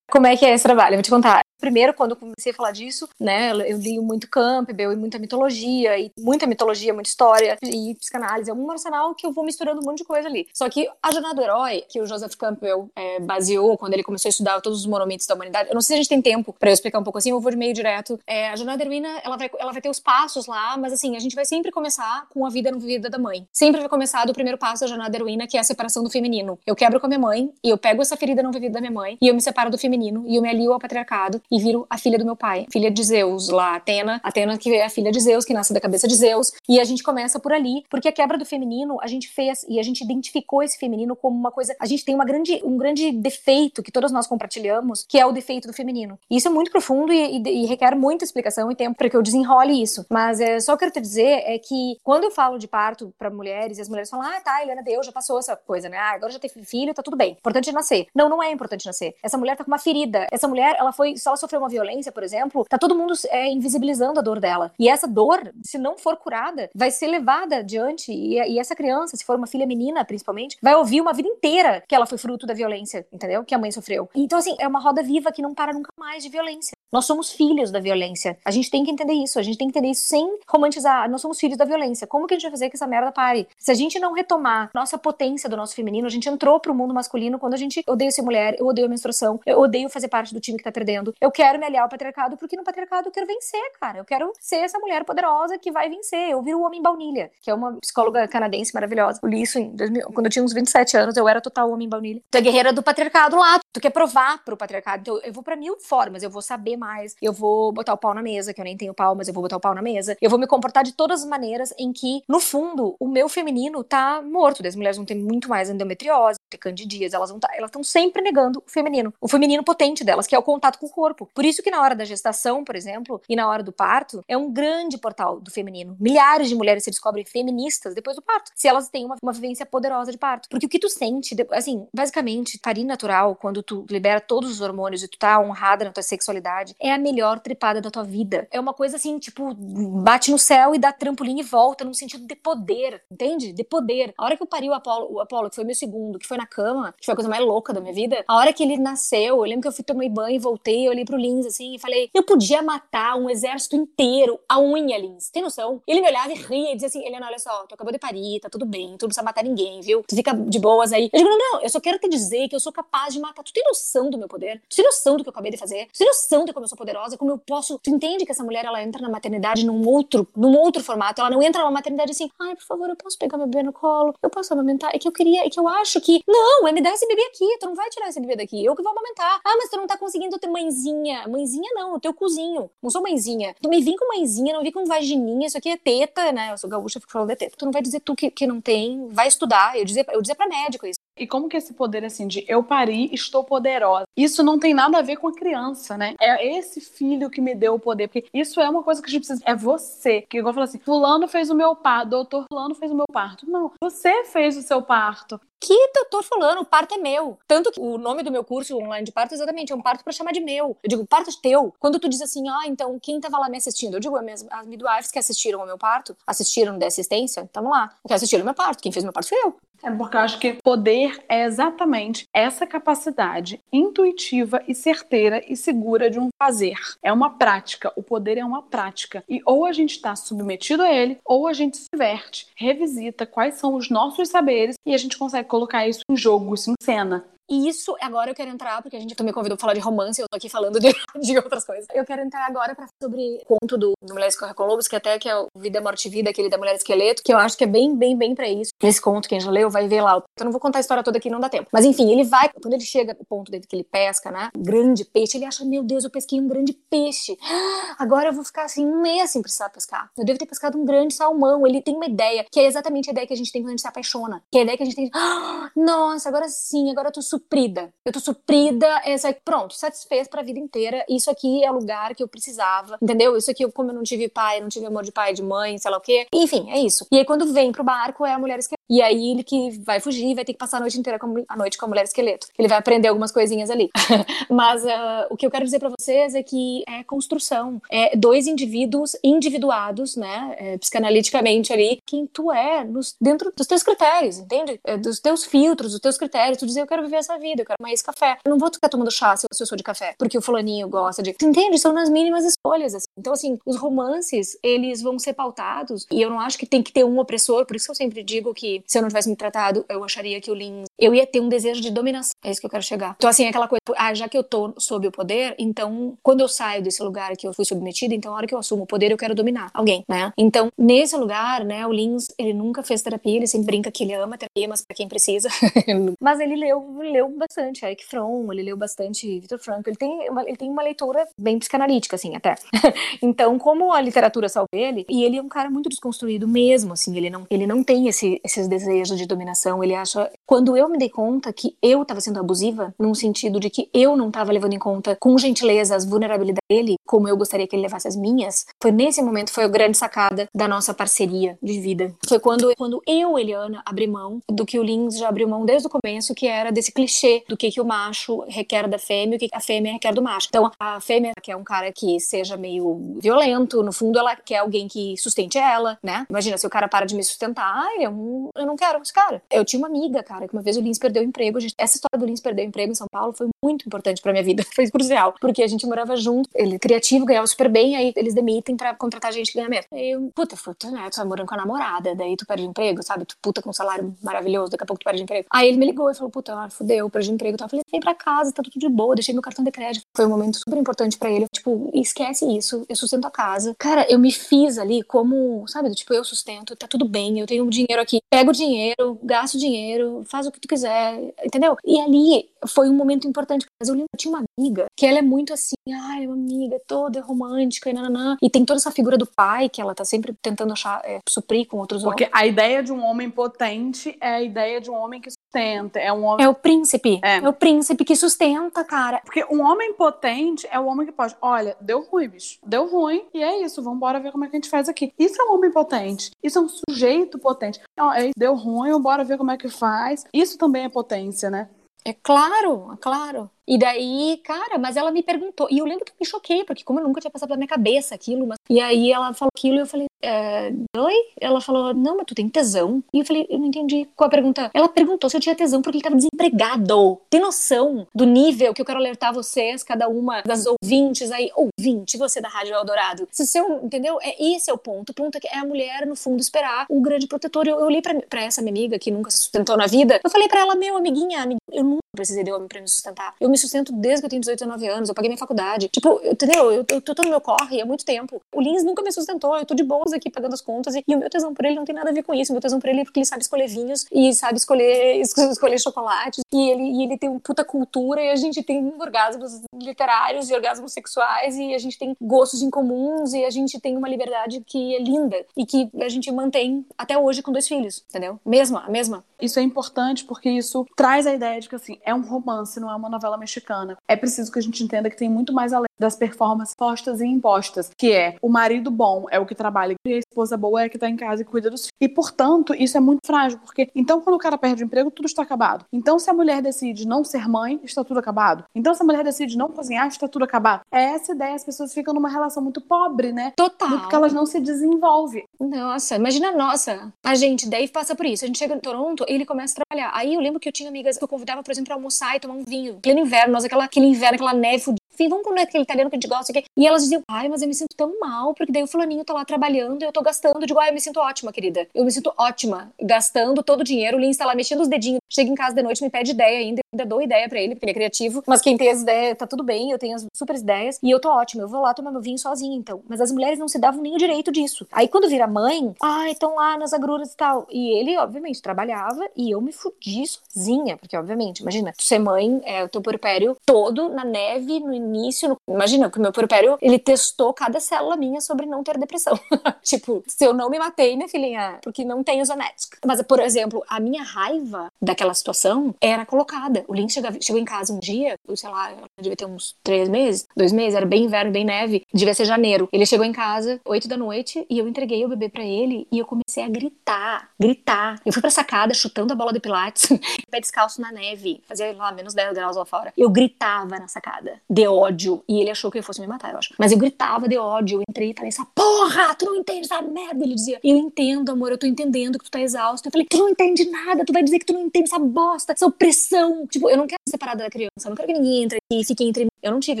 [0.10, 0.94] Como é que é esse trabalho?
[0.94, 1.40] Eu vou te contar.
[1.64, 6.12] Primeiro, quando comecei a falar disso, né, eu li muito Campbell e muita mitologia, e
[6.18, 8.50] muita mitologia, muita história, e psicanálise.
[8.50, 10.46] É um arsenal que eu vou misturando um monte de coisa ali.
[10.52, 14.28] Só que a jornada do herói, que o Joseph Campbell é, baseou quando ele começou
[14.28, 16.52] a estudar todos os monumentos da humanidade, eu não sei se a gente tem tempo
[16.52, 18.20] para eu explicar um pouco assim, eu vou de meio direto.
[18.26, 21.16] É, a jornada da heroína, ela vai, ela vai ter os passos lá, mas assim,
[21.16, 23.48] a gente vai sempre começar com a vida não vivida da mãe.
[23.50, 26.10] Sempre vai começar do primeiro passo da jornada da heroína, que é a separação do
[26.10, 26.58] feminino.
[26.66, 28.92] Eu quebro com a minha mãe, e eu pego essa ferida não vivida da minha
[28.92, 31.86] mãe, e eu me separo do feminino, e eu me alio ao patriarcado, e viro
[31.88, 35.12] a filha do meu pai, filha de Zeus, lá, Atena, Atena que é a filha
[35.12, 38.08] de Zeus, que nasce da cabeça de Zeus, e a gente começa por ali, porque
[38.08, 41.52] a quebra do feminino, a gente fez, e a gente identificou esse feminino como uma
[41.52, 45.24] coisa, a gente tem uma grande, um grande defeito que todas nós compartilhamos, que é
[45.24, 46.18] o defeito do feminino.
[46.28, 49.22] Isso é muito profundo e, e, e requer muita explicação e tempo para que eu
[49.22, 53.14] desenrole isso, mas é, só quero te dizer é que quando eu falo de parto
[53.16, 55.98] para mulheres, e as mulheres falam, ah, tá, Helena deu, já passou essa coisa, né,
[55.98, 58.08] ah, agora já teve filho, tá tudo bem, importante é nascer.
[58.12, 59.14] Não, não é importante nascer.
[59.22, 62.22] Essa mulher tá com uma ferida, essa mulher, ela foi, se sofreu uma violência, por
[62.22, 64.72] exemplo, tá todo mundo é, invisibilizando a dor dela.
[64.78, 68.12] E essa dor, se não for curada, vai ser levada adiante.
[68.12, 71.82] E, e, essa criança, se for uma filha menina, principalmente, vai ouvir uma vida inteira
[71.86, 73.44] que ela foi fruto da violência, entendeu?
[73.44, 74.08] Que a mãe sofreu.
[74.14, 76.76] Então, assim, é uma roda viva que não para nunca mais de violência.
[76.92, 78.38] Nós somos filhos da violência.
[78.44, 79.38] A gente tem que entender isso.
[79.38, 81.10] A gente tem que entender isso sem romantizar.
[81.10, 82.06] Nós somos filhos da violência.
[82.06, 83.48] Como que a gente vai fazer que essa merda pare?
[83.58, 86.94] Se a gente não retomar nossa potência do nosso feminino, a gente entrou pro mundo
[86.94, 90.32] masculino quando a gente odeia ser mulher, eu odeio a menstruação, eu odeio fazer parte
[90.32, 93.12] do time que tá perdendo, eu quero me aliar ao patriarcado, porque no patriarcado eu
[93.12, 93.98] quero vencer, cara.
[93.98, 96.30] Eu quero ser essa mulher poderosa que vai vencer.
[96.30, 99.20] Eu viro o homem baunilha, que é uma psicóloga canadense maravilhosa.
[99.22, 101.88] Eu li isso em 2000, quando eu tinha uns 27 anos, eu era total homem
[101.88, 102.20] baunilha.
[102.30, 105.00] Tu é guerreira do patriarcado lá, tu quer provar pro patriarcado.
[105.00, 108.12] Então eu vou para mil formas, eu vou saber mais, eu vou botar o pau
[108.12, 110.16] na mesa, que eu nem tenho pau, mas eu vou botar o pau na mesa.
[110.20, 113.82] Eu vou me comportar de todas as maneiras em que, no fundo, o meu feminino
[113.82, 114.66] tá morto.
[114.66, 118.20] As mulheres vão ter muito mais endometriose, ter candidias, elas vão tá, elas estão sempre
[118.20, 121.13] negando o feminino, o feminino potente delas, que é o contato com o corpo.
[121.34, 124.36] Por isso que na hora da gestação, por exemplo, e na hora do parto, é
[124.36, 125.96] um grande portal do feminino.
[126.00, 129.66] Milhares de mulheres se descobrem feministas depois do parto, se elas têm uma, uma vivência
[129.66, 130.48] poderosa de parto.
[130.48, 135.02] Porque o que tu sente, assim, basicamente, parir natural, quando tu libera todos os hormônios
[135.02, 138.46] e tu tá honrada na tua sexualidade, é a melhor trepada da tua vida.
[138.50, 142.26] É uma coisa assim, tipo, bate no céu e dá trampolim e volta, num sentido
[142.26, 143.52] de poder, entende?
[143.52, 144.14] De poder.
[144.16, 146.36] A hora que eu pari o Apolo, o Apolo, que foi meu segundo, que foi
[146.36, 148.76] na cama, que foi a coisa mais louca da minha vida, a hora que ele
[148.76, 151.46] nasceu, eu lembro que eu fui tomar banho e voltei, eu olhei virei pro Lins,
[151.46, 155.30] assim, e falei, eu podia matar um exército inteiro a unha, Lins.
[155.30, 155.80] Tem noção?
[155.86, 158.40] Ele me olhava e ria e dizia assim, Helena, olha só, tu acabou de parir,
[158.40, 160.02] tá tudo bem, tu não precisa matar ninguém, viu?
[160.06, 161.10] Tu fica de boas aí.
[161.12, 163.42] Eu digo, não, não, eu só quero te dizer que eu sou capaz de matar.
[163.42, 164.60] Tu tem noção do meu poder?
[164.68, 165.86] Tu tem noção do que eu acabei de fazer?
[165.92, 167.78] Tu tem noção de como eu sou poderosa, como eu posso...
[167.78, 171.30] Tu entende que essa mulher, ela entra na maternidade num outro, num outro formato, ela
[171.30, 174.14] não entra numa maternidade assim, ai, por favor, eu posso pegar meu bebê no colo?
[174.22, 174.90] Eu posso amamentar?
[174.94, 177.22] É que eu queria, é que eu acho que, não, é me dar esse bebê
[177.22, 179.40] aqui, tu não vai tirar esse bebê daqui, eu que vou amamentar.
[179.44, 180.93] Ah, mas tu não tá conseguindo ter mãezinha.
[181.28, 182.70] Mãezinha não, o teu cozinho.
[182.82, 183.54] Não sou mãezinha.
[183.60, 186.52] Tu me vim com mãezinha, não vim com vagininha, isso aqui é teta, né?
[186.52, 187.56] Eu sou gaúcha, fico falando de teta.
[187.56, 189.78] Tu não vai dizer tu que, que não tem, vai estudar.
[189.78, 190.98] Eu dizer, eu dizer pra médico isso.
[191.16, 194.98] E como que esse poder, assim, de eu pari, estou poderosa, isso não tem nada
[194.98, 196.14] a ver com a criança, né?
[196.20, 198.08] É esse filho que me deu o poder.
[198.08, 199.42] Porque isso é uma coisa que a gente precisa.
[199.44, 200.22] É você.
[200.22, 203.48] Que igual falou assim: Fulano fez o meu parto, doutor Fulano fez o meu parto.
[203.48, 205.40] Não, você fez o seu parto.
[205.60, 207.38] Que doutor Fulano, o parto é meu.
[207.48, 210.04] Tanto que o nome do meu curso online de parto é exatamente é um parto
[210.04, 210.76] para chamar de meu.
[210.82, 211.74] Eu digo, parto é teu.
[211.78, 213.94] Quando tu diz assim, ah, então quem tava lá me assistindo?
[213.94, 217.90] Eu digo, as, as midwives que assistiram ao meu parto, assistiram da assistência, estavam lá.
[218.06, 218.82] Que assistiram ao meu parto.
[218.82, 219.56] Quem fez meu parto foi eu.
[219.84, 226.08] É porque eu acho que poder é exatamente essa capacidade intuitiva e certeira e segura
[226.08, 226.78] de um fazer.
[227.02, 227.92] É uma prática.
[227.94, 229.22] O poder é uma prática.
[229.28, 233.56] E ou a gente está submetido a ele, ou a gente se verte, revisita quais
[233.56, 237.22] são os nossos saberes e a gente consegue colocar isso em jogo, isso em cena.
[237.48, 240.20] E isso, agora eu quero entrar, porque a gente também convidou pra falar de romance,
[240.20, 240.88] eu tô aqui falando de,
[241.20, 241.86] de outras coisas.
[241.92, 244.96] Eu quero entrar agora pra sobre o conto do, do Mulheres Corre com Lobos, que
[244.96, 247.56] até que é o Vida, Morte e Vida, aquele da Mulher Esqueleto, que eu acho
[247.56, 248.72] que é bem, bem, bem pra isso.
[248.82, 250.22] Nesse conto, quem já leu vai ver lá.
[250.38, 251.68] Eu não vou contar a história toda aqui, não dá tempo.
[251.72, 254.50] Mas enfim, ele vai, quando ele chega no ponto dele que ele pesca, né?
[254.56, 257.36] Grande peixe, ele acha, meu Deus, eu pesquei um grande peixe.
[257.98, 260.10] Agora eu vou ficar assim um mês sem precisar pescar.
[260.16, 261.66] Eu devo ter pescado um grande salmão.
[261.66, 263.72] Ele tem uma ideia, que é exatamente a ideia que a gente tem quando a
[263.72, 264.42] gente se apaixona.
[264.50, 265.10] Que é a ideia que a gente tem,
[265.76, 267.92] nossa, agora sim, agora eu tô suprida.
[268.04, 271.04] Eu tô suprida, essa, pronto, satisfez pra vida inteira.
[271.08, 273.36] Isso aqui é o lugar que eu precisava, entendeu?
[273.36, 275.90] Isso aqui, como eu não tive pai, não tive amor de pai, de mãe, sei
[275.90, 276.26] lá o quê.
[276.32, 277.06] Enfim, é isso.
[277.10, 278.82] E aí quando vem pro barco é a mulher esqueleto.
[278.88, 281.56] E aí ele que vai fugir, vai ter que passar a noite inteira com a
[281.56, 282.46] noite com a mulher esqueleto.
[282.58, 283.90] Ele vai aprender algumas coisinhas ali.
[284.50, 287.80] Mas uh, o que eu quero dizer para vocês é que é construção.
[287.90, 293.82] É dois indivíduos individuados, né, é, psicanaliticamente ali, quem tu é nos, dentro dos teus
[293.82, 294.78] critérios, entende?
[294.84, 296.58] É, dos teus filtros, dos teus critérios.
[296.58, 298.38] Tu dizer, eu quero viver essa vida, eu quero mais café.
[298.44, 301.22] Eu não vou ficar tomando chá se eu, sou de café, porque o fulaninho gosta
[301.22, 301.34] de.
[301.42, 301.78] Entende?
[301.78, 302.94] São nas mínimas escolhas.
[302.94, 303.06] Assim.
[303.18, 306.92] Então, assim, os romances, eles vão ser pautados, e eu não acho que tem que
[306.92, 309.36] ter um opressor, por isso que eu sempre digo que se eu não tivesse me
[309.36, 310.84] tratado, eu acharia que o Lin.
[310.98, 312.32] Eu ia ter um desejo de dominação.
[312.44, 313.14] É isso que eu quero chegar.
[313.16, 316.48] Então, assim, aquela coisa, ah, já que eu tô sob o poder, então, quando eu
[316.48, 319.10] saio desse lugar que eu fui submetida, então, a hora que eu assumo o poder,
[319.10, 320.32] eu quero dominar alguém, né?
[320.36, 324.14] Então, nesse lugar, né, o Lins, ele nunca fez terapia, ele sempre brinca que ele
[324.14, 325.48] ama terapia, mas pra quem precisa.
[326.20, 330.42] mas ele leu, leu bastante Eric Fromm, ele leu bastante Victor Frankl, ele tem uma,
[330.42, 332.54] ele tem uma leitura bem psicanalítica, assim, até.
[333.22, 337.16] então, como a literatura salva ele, e ele é um cara muito desconstruído mesmo, assim,
[337.16, 340.30] ele não, ele não tem esse, esses desejos de dominação, ele acha...
[340.46, 344.16] Quando eu me dei conta que eu estava sendo abusiva, num sentido de que eu
[344.16, 347.82] não estava levando em conta com gentileza as vulnerabilidades dele, como eu gostaria que ele
[347.82, 352.14] levasse as minhas, foi nesse momento, foi a grande sacada da nossa parceria de vida.
[352.26, 355.86] Foi quando, quando eu, Eliana, abri mão do que o Lins já abriu mão desde
[355.86, 359.36] o começo, que era desse clichê do que, que o macho requer da fêmea e
[359.36, 360.46] o que a fêmea requer do macho.
[360.48, 364.88] Então, a fêmea quer um cara que seja meio violento, no fundo ela quer alguém
[364.88, 366.26] que sustente ela, né?
[366.28, 369.42] Imagina, se o cara para de me sustentar, eu, eu não quero esse cara.
[369.50, 371.60] Eu tinha uma amiga, cara, que uma vez o Lins perdeu o emprego.
[371.60, 374.32] Gente, essa história do Lins perder o emprego em São Paulo foi muito importante pra
[374.32, 374.64] minha vida.
[374.74, 378.76] Foi crucial, porque a gente morava junto, ele criativo, ganhava super bem, aí eles demitem
[378.76, 379.86] pra contratar gente que ganha menos.
[379.92, 381.08] Aí eu, puta, puta, né?
[381.10, 383.24] Tu tá morando com a namorada, daí tu perde emprego, sabe?
[383.24, 385.46] Tu puta com um salário maravilhoso, daqui a pouco tu perde emprego.
[385.50, 387.56] Aí ele me ligou e falou, puta, ah, fudeu, perdi emprego.
[387.60, 390.04] Eu falei, vem pra casa, tá tudo de boa, deixei meu cartão de crédito.
[390.16, 391.46] Foi um momento super importante pra ele.
[391.52, 393.74] Tipo, esquece isso, eu sustento a casa.
[393.78, 395.90] Cara, eu me fiz ali como, sabe?
[395.90, 398.18] Tipo, eu sustento, tá tudo bem, eu tenho dinheiro aqui.
[398.30, 401.76] Pego o dinheiro, gasto dinheiro, faz o que tu quiser, entendeu?
[401.84, 403.66] E ali foi um momento importante.
[403.80, 406.80] Mas eu lembro, eu tinha uma amiga que ela é muito assim, ai, uma amiga
[406.86, 408.36] toda romântica e nananã.
[408.42, 411.66] E tem toda essa figura do pai que ela tá sempre tentando achar, é, suprir
[411.66, 412.36] com outros Porque homens.
[412.36, 415.98] a ideia de um homem potente é a ideia de um homem que sustenta.
[415.98, 416.44] É um homem.
[416.44, 417.20] É o príncipe.
[417.22, 417.38] É.
[417.38, 417.48] É.
[417.48, 419.20] o príncipe que sustenta, cara.
[419.24, 421.36] Porque um homem potente é o homem que pode.
[421.40, 422.58] Olha, deu ruim, bicho.
[422.66, 423.24] Deu ruim.
[423.32, 423.82] E é isso.
[423.82, 425.12] Vambora ver como é que a gente faz aqui.
[425.18, 426.30] Isso é um homem potente.
[426.42, 427.80] Isso é um sujeito potente.
[428.16, 430.24] É, deu ruim, bora ver como é que faz.
[430.32, 431.68] Isso também é potência, né?
[432.06, 433.50] É claro, é claro.
[433.66, 435.68] E daí, cara, mas ela me perguntou.
[435.70, 437.68] E eu lembro que eu me choquei, porque como eu nunca tinha passado pela minha
[437.68, 438.46] cabeça aquilo.
[438.46, 438.58] Mas...
[438.68, 441.14] E aí ela falou aquilo e eu falei, é, oi?
[441.40, 443.02] Ela falou, não, mas tu tem tesão?
[443.12, 444.70] E eu falei, eu não entendi qual a pergunta.
[444.72, 447.20] Ela perguntou se eu tinha tesão porque ele tava desempregado.
[447.28, 452.16] Tem noção do nível que eu quero alertar vocês, cada uma das ouvintes aí, ouvinte,
[452.16, 453.28] você da Rádio Eldorado.
[453.30, 454.18] Se seu, entendeu?
[454.22, 455.10] É esse é o ponto.
[455.10, 457.66] O ponto é que é a mulher, no fundo, esperar o grande protetor.
[457.66, 460.20] Eu, eu olhei pra, pra essa minha amiga que nunca se sustentou na vida.
[460.22, 463.34] Eu falei pra ela, meu, amiguinha, amiguinha eu nunca precisei de homem pra me sustentar.
[463.40, 465.08] Eu me sustento desde que eu tenho 18, 19 anos.
[465.08, 465.88] Eu paguei minha faculdade.
[465.88, 466.72] Tipo, entendeu?
[466.72, 468.42] Eu, eu, tô no meu corre há muito tempo.
[468.52, 469.56] O Lins nunca me sustentou.
[469.56, 470.94] Eu tô de boas aqui pagando as contas.
[470.94, 472.52] E, e, o meu tesão por ele não tem nada a ver com isso.
[472.52, 475.78] O meu tesão por ele é porque ele sabe escolher vinhos e sabe escolher, escolher
[475.78, 476.42] chocolates.
[476.52, 478.20] E ele, e ele tem uma puta cultura.
[478.20, 481.56] E a gente tem orgasmos literários e orgasmos sexuais.
[481.56, 483.32] E a gente tem gostos incomuns.
[483.32, 485.46] E a gente tem uma liberdade que é linda.
[485.56, 488.04] E que a gente mantém até hoje com dois filhos.
[488.08, 488.40] Entendeu?
[488.44, 489.24] Mesma, a mesma.
[489.40, 492.90] Isso é importante porque isso traz a ideia de que, assim, é um romance, não
[492.90, 493.96] é uma novela mexicana.
[494.08, 497.26] É preciso que a gente entenda que tem muito mais além das performances postas e
[497.26, 500.86] impostas, que é o marido bom é o que trabalha e a esposa boa é
[500.86, 501.92] a que tá em casa e cuida dos filhos.
[502.00, 505.26] E, portanto, isso é muito frágil, porque então quando o cara perde o emprego, tudo
[505.26, 505.84] está acabado.
[505.92, 508.64] Então, se a mulher decide não ser mãe, está tudo acabado.
[508.74, 510.82] Então, se a mulher decide não cozinhar, está tudo acabado.
[510.92, 513.52] É essa ideia, as pessoas ficam numa relação muito pobre, né?
[513.56, 514.00] Total.
[514.00, 515.44] Porque elas não se desenvolvem.
[515.60, 518.44] Nossa, imagina, nossa, a gente, Dave passa por isso.
[518.44, 520.10] A gente chega em Toronto, ele começa a trabalhar.
[520.14, 522.40] Aí eu lembro que eu tinha amigas que eu convidava, por exemplo, pra almoçar e
[522.40, 522.98] tomar um vinho.
[523.00, 524.94] Pleno inverno, nós aquela, aquele inverno, aquela neve.
[525.14, 526.52] Enfim, vamos comer aquele italiano que a gente gosta.
[526.52, 526.64] Aqui.
[526.76, 529.32] E elas diziam, ai, mas eu me sinto tão mal, porque daí o fulaninho tá
[529.32, 530.60] lá trabalhando e eu tô gastando.
[530.60, 531.86] Eu digo, ai, eu me sinto ótima, querida.
[531.94, 534.16] Eu me sinto ótima, gastando todo o dinheiro.
[534.16, 535.20] O Lins tá lá mexendo os dedinhos.
[535.30, 536.80] Chega em casa de noite, me pede ideia ainda.
[536.92, 538.42] Ainda dou ideia pra ele, porque ele é criativo.
[538.46, 539.90] Mas quem tem as ideias, tá tudo bem.
[539.90, 540.98] Eu tenho as super ideias.
[541.02, 541.62] E eu tô ótima.
[541.62, 543.02] Eu vou lá tomar meu vinho sozinha, então.
[543.08, 544.86] Mas as mulheres não se davam nem o direito disso.
[544.90, 547.66] Aí quando vira mãe, ai, estão lá nas agruras e tal.
[547.70, 550.96] E ele, obviamente, trabalhava e eu me fudi sozinha.
[550.96, 555.48] Porque, obviamente, imagina, ser mãe, é o teu porpério todo na neve, no início.
[555.48, 555.56] No...
[555.68, 559.38] Imagina que o meu porpério, ele testou cada célula minha sobre não ter depressão.
[559.82, 562.98] tipo, se eu não me matei, minha filhinha, porque não tenho zonética.
[563.04, 566.84] Mas, por exemplo, a minha raiva daquela situação era colocada.
[566.88, 570.46] O Link chegava, chegou em casa um dia, sei lá, devia ter uns três meses,
[570.56, 572.88] dois meses, era bem inverno, bem neve, devia ser janeiro.
[572.92, 576.18] Ele chegou em casa, oito da noite, e eu entreguei o bebê para ele e
[576.18, 578.20] eu comecei a gritar, gritar.
[578.24, 580.08] Eu fui pra sacada chutando a bola de pilates,
[580.50, 583.12] pé descalço na neve, fazia lá menos 10 graus lá fora.
[583.16, 586.58] Eu gritava na sacada, de ódio, e ele achou que eu fosse me matar, eu
[586.58, 586.74] acho.
[586.78, 590.00] Mas eu gritava de ódio, eu entrei e falei, essa porra, tu não entende essa
[590.02, 590.44] merda.
[590.44, 593.08] Ele dizia, eu entendo, amor, eu tô entendendo que tu tá exausto.
[593.08, 595.72] Eu falei, tu não entende nada, tu vai dizer que tu não entende essa bosta,
[595.72, 596.66] essa opressão.
[596.66, 599.04] Tipo, eu não quero ser separada da criança, eu não quero que ninguém entre e
[599.04, 599.50] fique entre mim.
[599.62, 600.00] Eu não tive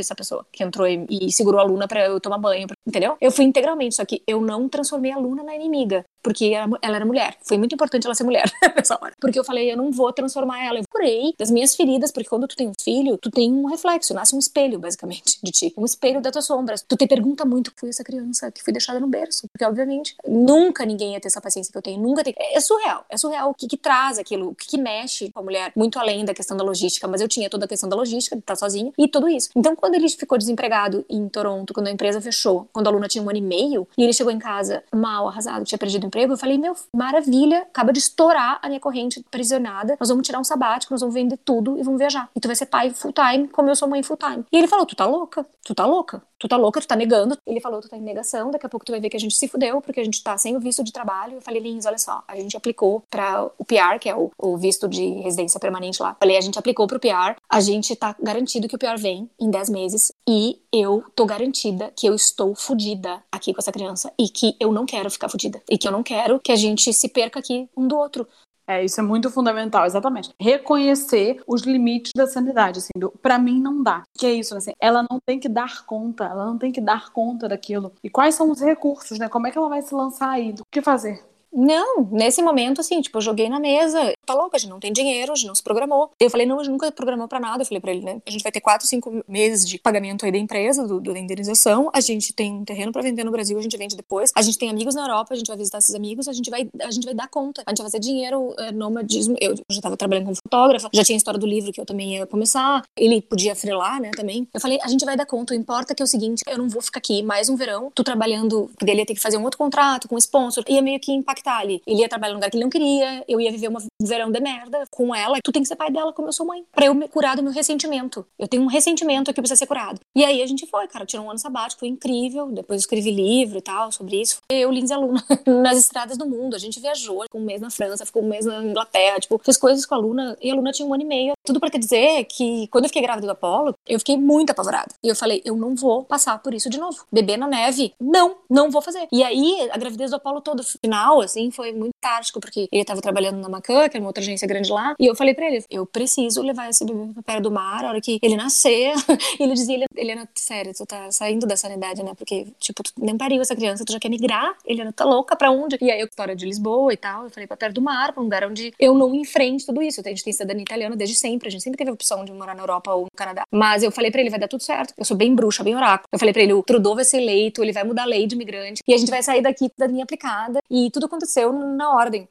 [0.00, 3.16] essa pessoa que entrou e, e segurou a Luna para eu tomar banho, entendeu?
[3.20, 7.04] Eu fui integralmente, só que eu não transformei a Luna na inimiga, porque ela era
[7.04, 7.36] mulher.
[7.42, 8.44] Foi muito importante ela ser mulher
[8.76, 9.14] nessa hora.
[9.20, 10.78] Porque eu falei, eu não vou transformar ela.
[10.78, 14.12] Eu curei das minhas feridas, porque quando tu tem um filho, tu tem um reflexo,
[14.12, 15.74] nasce um espelho, basicamente, de ti.
[15.76, 16.84] Um espelho das tuas sombras.
[16.86, 19.48] Tu te pergunta muito, fui essa criança que fui deixada no berço.
[19.48, 22.00] Porque, obviamente, nunca ninguém ia ter essa paciência que eu tenho.
[22.00, 22.34] Nunca tem.
[22.38, 23.04] É surreal.
[23.08, 25.98] É surreal o que, que traz aquilo, o que, que mexe com a mulher, muito
[25.98, 27.08] além da questão da logística.
[27.08, 29.48] Mas eu tinha toda a questão da logística, de estar sozinho, e tudo isso.
[29.56, 33.22] Então, quando ele ficou desempregado em Toronto, quando a empresa fechou, quando a aluna tinha
[33.22, 36.34] um ano e meio, e ele chegou em casa mal, arrasado, tinha perdido o emprego,
[36.34, 40.44] eu falei, meu, maravilha, acaba de estourar a minha corrente aprisionada, nós vamos tirar um
[40.44, 42.28] sabático, nós vamos vender tudo e vamos viajar.
[42.34, 44.44] E tu vai ser pai full time, como eu sou mãe full time.
[44.52, 45.46] E ele falou, tu tá louca?
[45.64, 46.22] Tu tá louca?
[46.38, 46.80] Tu tá louca?
[46.80, 47.38] Tu tá negando?
[47.46, 49.34] Ele falou, tu tá em negação, daqui a pouco tu vai ver que a gente
[49.34, 51.34] se fudeu, porque a gente tá sem o visto de trabalho.
[51.34, 54.56] Eu falei, Lins, olha só, a gente aplicou para o PR, que é o, o
[54.56, 56.16] visto de residência permanente lá.
[56.18, 59.50] Falei, a gente aplicou pro PR, a gente tá garantido que o PR vem em
[59.50, 64.28] 10 meses e eu tô garantida que eu estou fudida aqui com essa criança e
[64.28, 67.08] que eu não quero ficar fudida e que eu não quero que a gente se
[67.08, 68.26] perca aqui um do outro.
[68.66, 70.30] É, isso é muito fundamental, exatamente.
[70.40, 74.02] Reconhecer os limites da sanidade, assim, do, mim não dá.
[74.16, 77.10] Que é isso, assim, ela não tem que dar conta, ela não tem que dar
[77.10, 77.92] conta daquilo.
[78.02, 79.28] E quais são os recursos, né?
[79.28, 80.52] Como é que ela vai se lançar aí?
[80.52, 81.33] Do que fazer?
[81.54, 84.12] Não, nesse momento, assim, tipo, eu joguei na mesa.
[84.26, 86.10] Tá louca, a gente não tem dinheiro, a gente não se programou.
[86.18, 87.62] Eu falei, não, a gente nunca programou pra nada.
[87.62, 88.20] Eu falei pra ele, né?
[88.26, 91.18] A gente vai ter quatro, cinco meses de pagamento aí da empresa, do, do da
[91.18, 91.90] indenização.
[91.94, 94.32] A gente tem um terreno pra vender no Brasil, a gente vende depois.
[94.34, 96.68] A gente tem amigos na Europa, a gente vai visitar esses amigos, a gente vai,
[96.82, 97.62] a gente vai dar conta.
[97.64, 99.36] A gente vai fazer dinheiro, é, nomadismo.
[99.40, 102.16] Eu já tava trabalhando como fotógrafa, já tinha a história do livro que eu também
[102.16, 102.82] ia começar.
[102.96, 104.48] Ele podia frelar, né, também.
[104.52, 105.54] Eu falei, a gente vai dar conta.
[105.54, 108.70] Importa que é o seguinte, eu não vou ficar aqui mais um verão, tô trabalhando,
[108.76, 111.12] porque ele ia ter que fazer um outro contrato com um sponsor, ia meio que
[111.12, 111.82] impactar ali.
[111.86, 114.40] Ele ia trabalhar num lugar que ele não queria, eu ia viver um verão de
[114.40, 115.38] merda com ela.
[115.42, 116.64] Tu tem que ser pai dela como eu sou mãe.
[116.72, 118.26] Pra eu me curar do meu ressentimento.
[118.38, 120.00] Eu tenho um ressentimento aqui precisa ser curado.
[120.16, 122.50] E aí a gente foi, cara, tirou um ano sabático, foi incrível.
[122.50, 124.40] Depois escrevi livro e tal sobre isso.
[124.48, 125.24] Eu, Lindsay aluna,
[125.62, 126.56] nas estradas do mundo.
[126.56, 129.56] A gente viajou, ficou um mês na França, ficou um mês na Inglaterra, tipo, fez
[129.56, 130.36] coisas com a Luna.
[130.40, 132.88] E a Luna tinha um ano e meio, Tudo para te dizer que quando eu
[132.88, 134.94] fiquei grávida do Apolo, eu fiquei muito apavorada.
[135.02, 137.04] E eu falei, eu não vou passar por isso de novo.
[137.12, 139.06] Beber na neve, não, não vou fazer.
[139.12, 143.00] E aí, a gravidez do Apolo todo, final, assim, foi muito tático, porque ele tava
[143.00, 145.64] trabalhando na Macan, que é uma outra agência grande lá, e eu falei para ele,
[145.70, 148.94] eu preciso levar esse bebê pra perto do mar, a hora que ele nascer.
[149.38, 152.12] ele dizia, ele, Eliana, sério, tu tá saindo da sanidade, né?
[152.16, 154.54] Porque, tipo, tu nem pariu essa criança, tu já quer migrar?
[154.66, 155.76] Eliana, tá louca pra onde?
[155.80, 158.20] E aí, eu, história de Lisboa e tal, eu falei pra perto do mar, pra
[158.20, 160.00] um lugar onde eu não enfrente tudo isso.
[160.04, 162.54] A gente tem cidadania italiana desde sempre, a gente sempre teve a opção de morar
[162.54, 163.44] na Europa ou no Canadá.
[163.50, 164.94] Mas eu falei para ele, vai dar tudo certo.
[164.96, 166.08] Eu sou bem bruxa, bem oráculo.
[166.12, 168.34] Eu falei para ele, o Trudeau vai ser eleito, ele vai mudar a lei de
[168.34, 172.28] imigrante e a gente vai sair daqui da linha aplicada e tudo aconteceu na ordem.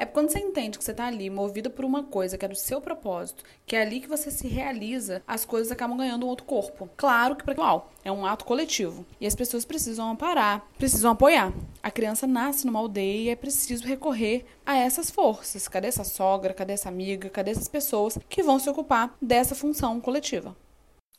[0.00, 2.54] É quando você entende que você está ali movida por uma coisa que é do
[2.54, 6.46] seu propósito, que é ali que você se realiza, as coisas acabam ganhando um outro
[6.46, 6.88] corpo.
[6.96, 11.52] Claro que para é um ato coletivo e as pessoas precisam amparar, precisam apoiar.
[11.82, 15.66] A criança nasce numa aldeia e é preciso recorrer a essas forças.
[15.66, 16.54] Cadê essa sogra?
[16.54, 17.28] Cadê essa amiga?
[17.28, 20.54] Cadê essas pessoas que vão se ocupar dessa função coletiva?